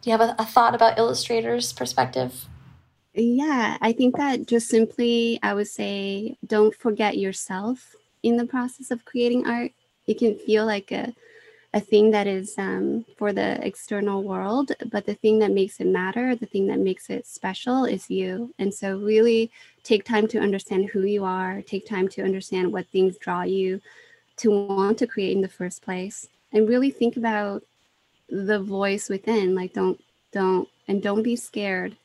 [0.00, 2.46] do you have a, a thought about illustrators' perspective?
[3.14, 8.92] Yeah, I think that just simply, I would say, don't forget yourself in the process
[8.92, 9.72] of creating art.
[10.06, 11.14] It can feel like a
[11.74, 15.86] a thing that is um, for the external world, but the thing that makes it
[15.86, 18.54] matter, the thing that makes it special is you.
[18.58, 19.50] And so, really
[19.82, 23.80] take time to understand who you are, take time to understand what things draw you
[24.36, 27.62] to want to create in the first place, and really think about
[28.30, 29.54] the voice within.
[29.54, 30.02] Like, don't,
[30.32, 31.96] don't, and don't be scared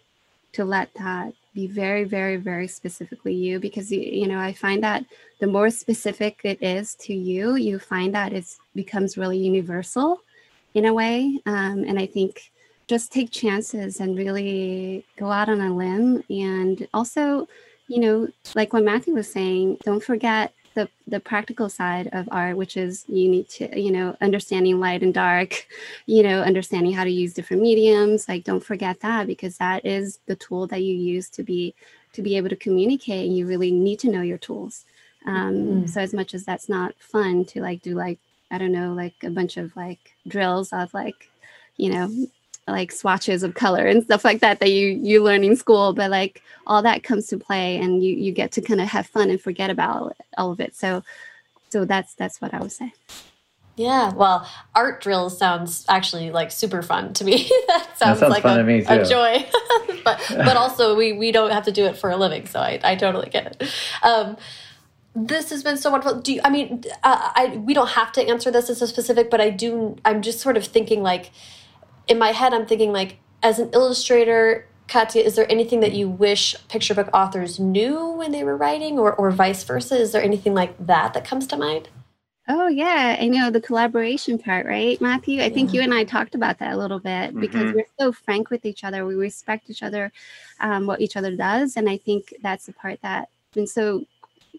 [0.54, 5.06] to let that be very very very specifically you because you, know i find that
[5.40, 8.46] the more specific it is to you you find that it
[8.76, 10.22] becomes really universal
[10.74, 12.52] in a way um, and i think
[12.88, 17.48] just take chances and really go out on a limb and also
[17.88, 22.58] you know like what matthew was saying don't forget the the practical side of art
[22.58, 25.68] which is you need to you know understanding light and dark
[26.06, 30.20] you know understanding how to use different mediums like don't forget that because that is
[30.26, 31.74] the tool that you use to be
[32.14, 34.86] to be able to communicate and you really need to know your tools
[35.26, 35.90] um, mm.
[35.90, 38.20] so as much as that's not fun to like do like
[38.52, 41.30] i don't know like a bunch of like drills of like
[41.78, 42.10] you know
[42.68, 46.10] like swatches of color and stuff like that that you you learn in school but
[46.10, 49.30] like all that comes to play and you you get to kind of have fun
[49.30, 50.76] and forget about all of it.
[50.76, 51.04] So
[51.70, 52.94] so that's that's what i would say.
[53.76, 57.50] Yeah well art drills sounds actually like super fun to me.
[57.68, 59.46] That sounds, that sounds like a, a, joy.
[60.04, 62.80] But but also we we don't have to do it for a living so i,
[62.84, 63.70] I totally get it.
[64.04, 64.38] Um,
[65.16, 66.22] this has been so wonderful.
[66.22, 69.30] Do you, I mean, uh, I we don't have to answer this as a specific,
[69.30, 69.96] but I do.
[70.06, 71.32] I'm just sort of thinking like,
[72.08, 76.10] in my head, I'm thinking like, as an illustrator, Cátia, is there anything that you
[76.10, 79.98] wish picture book authors knew when they were writing, or or vice versa?
[79.98, 81.90] Is there anything like that that comes to mind?
[82.50, 85.40] Oh yeah, I know the collaboration part, right, Matthew?
[85.40, 85.54] I yeah.
[85.54, 87.40] think you and I talked about that a little bit mm -hmm.
[87.40, 89.06] because we're so frank with each other.
[89.06, 90.12] We respect each other,
[90.60, 94.06] um, what each other does, and I think that's the part that's been so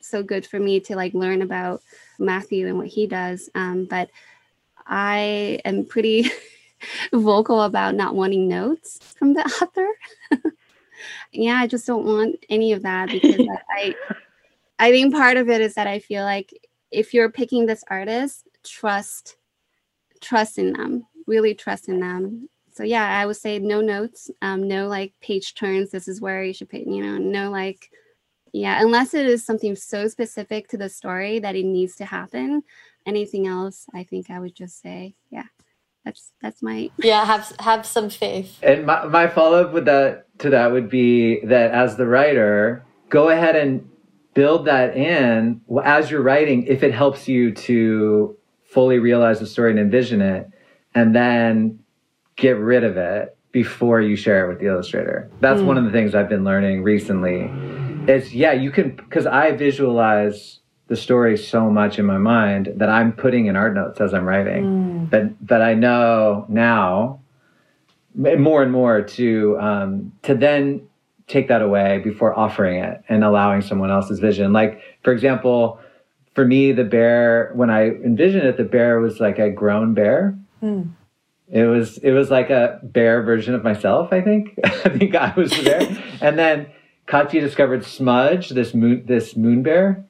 [0.01, 1.83] so good for me to like learn about
[2.19, 3.51] Matthew and what he does.
[3.55, 4.09] Um, but
[4.87, 6.31] I am pretty
[7.13, 9.89] vocal about not wanting notes from the author.
[11.33, 13.95] yeah, I just don't want any of that because I
[14.79, 16.53] I think part of it is that I feel like
[16.91, 19.37] if you're picking this artist, trust
[20.21, 22.49] trust in them, really trust in them.
[22.73, 25.91] So yeah, I would say no notes, um, no like page turns.
[25.91, 27.91] This is where you should put, you know, no like,
[28.53, 32.63] yeah, unless it is something so specific to the story that it needs to happen.
[33.07, 35.45] Anything else, I think I would just say, yeah,
[36.05, 38.59] that's that's my yeah have have some faith.
[38.63, 43.29] And my, my follow-up with that to that would be that as the writer go
[43.29, 43.89] ahead and
[44.35, 49.71] build that in as you're writing if it helps you to fully realize the story
[49.71, 50.51] and envision it
[50.95, 51.79] and then
[52.37, 55.31] get rid of it before you share it with the illustrator.
[55.39, 55.67] That's mm.
[55.67, 57.51] one of the things i've been learning recently.
[58.13, 60.61] Is yeah you can because i visualize
[60.95, 64.25] the story so much in my mind that I'm putting in art notes as I'm
[64.25, 64.65] writing.
[64.65, 65.11] Mm.
[65.11, 67.21] But but I know now
[68.15, 70.87] more and more to um, to then
[71.27, 74.53] take that away before offering it and allowing someone else's vision.
[74.53, 75.81] Like for example,
[76.33, 80.39] for me, the bear when I envisioned it, the bear was like a grown bear.
[80.63, 80.93] Mm.
[81.51, 84.13] It was it was like a bear version of myself.
[84.13, 85.81] I think I think I was there.
[86.21, 86.69] and then
[87.09, 90.07] Cátia discovered Smudge, this moon this moon bear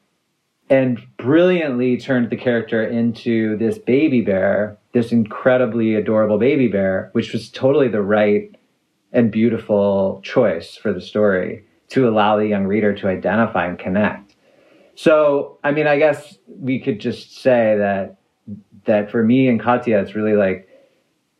[0.70, 7.32] and brilliantly turned the character into this baby bear, this incredibly adorable baby bear, which
[7.32, 8.54] was totally the right
[9.12, 14.34] and beautiful choice for the story to allow the young reader to identify and connect.
[14.96, 18.16] So, I mean, I guess we could just say that
[18.84, 20.68] that for me and Cátia, it's really like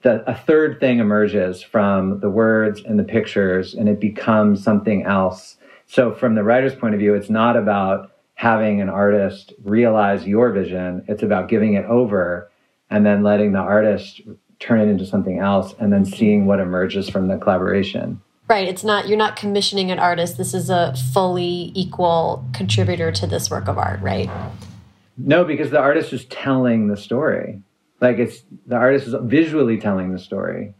[0.03, 5.05] the, a third thing emerges from the words and the pictures, and it becomes something
[5.05, 5.57] else.
[5.87, 10.53] So, from the writer's point of view, it's not about having an artist realize your
[10.53, 11.05] vision.
[11.09, 12.51] It's about giving it over
[12.91, 14.21] and then letting the artist
[14.61, 18.21] turn it into something else and then seeing what emerges from the collaboration.
[18.49, 18.69] Right.
[18.69, 20.37] It's not, you're not commissioning an artist.
[20.37, 24.29] This is a fully equal contributor to this work of art, right?
[25.17, 27.63] No, because the artist is telling the story.
[28.01, 30.75] Like it's, the artist is visually telling the story.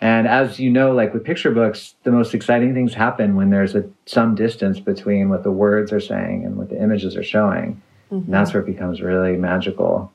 [0.00, 3.74] And as you know, like with picture books, the most exciting things happen when there's
[3.74, 7.82] a, some distance between what the words are saying and what the images are showing.
[8.06, 8.24] Mm-hmm.
[8.24, 10.10] And that's where it becomes really magical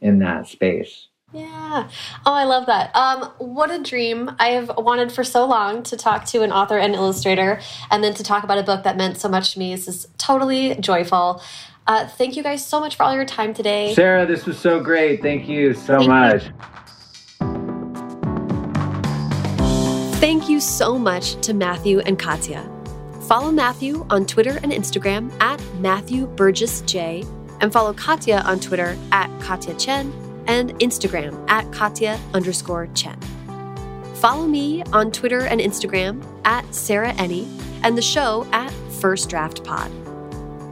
[0.00, 1.08] in that space.
[1.32, 1.88] Yeah.
[2.24, 2.94] Oh, I love that.
[2.96, 4.30] Um, what a dream.
[4.38, 7.60] I have wanted for so long to talk to an author and illustrator
[7.90, 9.74] and then to talk about a book that meant so much to me.
[9.74, 11.42] This is totally joyful.
[11.86, 13.92] Uh, thank you guys so much for all your time today.
[13.94, 15.20] Sarah, this was so great.
[15.20, 16.44] Thank you so Thank much.
[16.44, 16.52] you.
[20.16, 22.64] Thank you so much to Matthew and Cátia.
[23.28, 27.22] Follow Matthew on Twitter and Instagram at Matthew Burgess J,
[27.60, 30.10] and follow Cátia on Twitter at Cátia Chien
[30.46, 33.20] and Instagram at Cátia underscore Chien.
[34.14, 37.46] Follow me on Twitter and Instagram at Sarah Enni
[37.84, 39.92] and the show at First Draft Pod.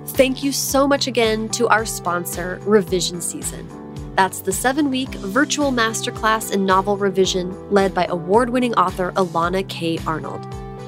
[0.06, 3.83] Thank you so much again to our sponsor, Revision Season.
[4.16, 9.68] That's the seven week virtual masterclass in novel revision led by award winning author Elana
[9.68, 9.98] K.
[10.06, 10.46] Arnold.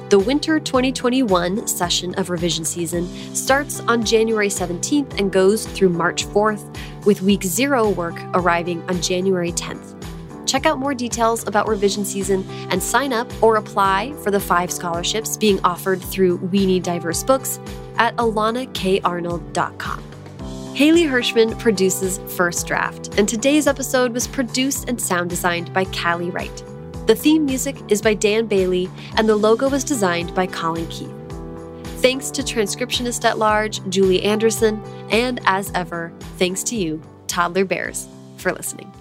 [0.09, 3.05] The winter 2021 session of revision season
[3.35, 9.01] starts on January 17th and goes through March 4th, with week zero work arriving on
[9.01, 9.95] January 10th.
[10.47, 14.71] Check out more details about revision season and sign up or apply for the five
[14.71, 17.59] scholarships being offered through We Need Diverse Books
[17.97, 20.16] at elanakarnold.com.
[20.77, 26.29] Haley Hirschman produces First Draft, and today's episode was produced and sound designed by Callie
[26.29, 26.63] Wright.
[27.07, 31.09] The theme music is by Dan Bailey, and the logo was designed by Colin Keith.
[31.99, 38.07] Thanks to transcriptionist at large, Julie Anderson, and as ever, thanks to you, Toddler Bears,
[38.37, 38.93] for listening.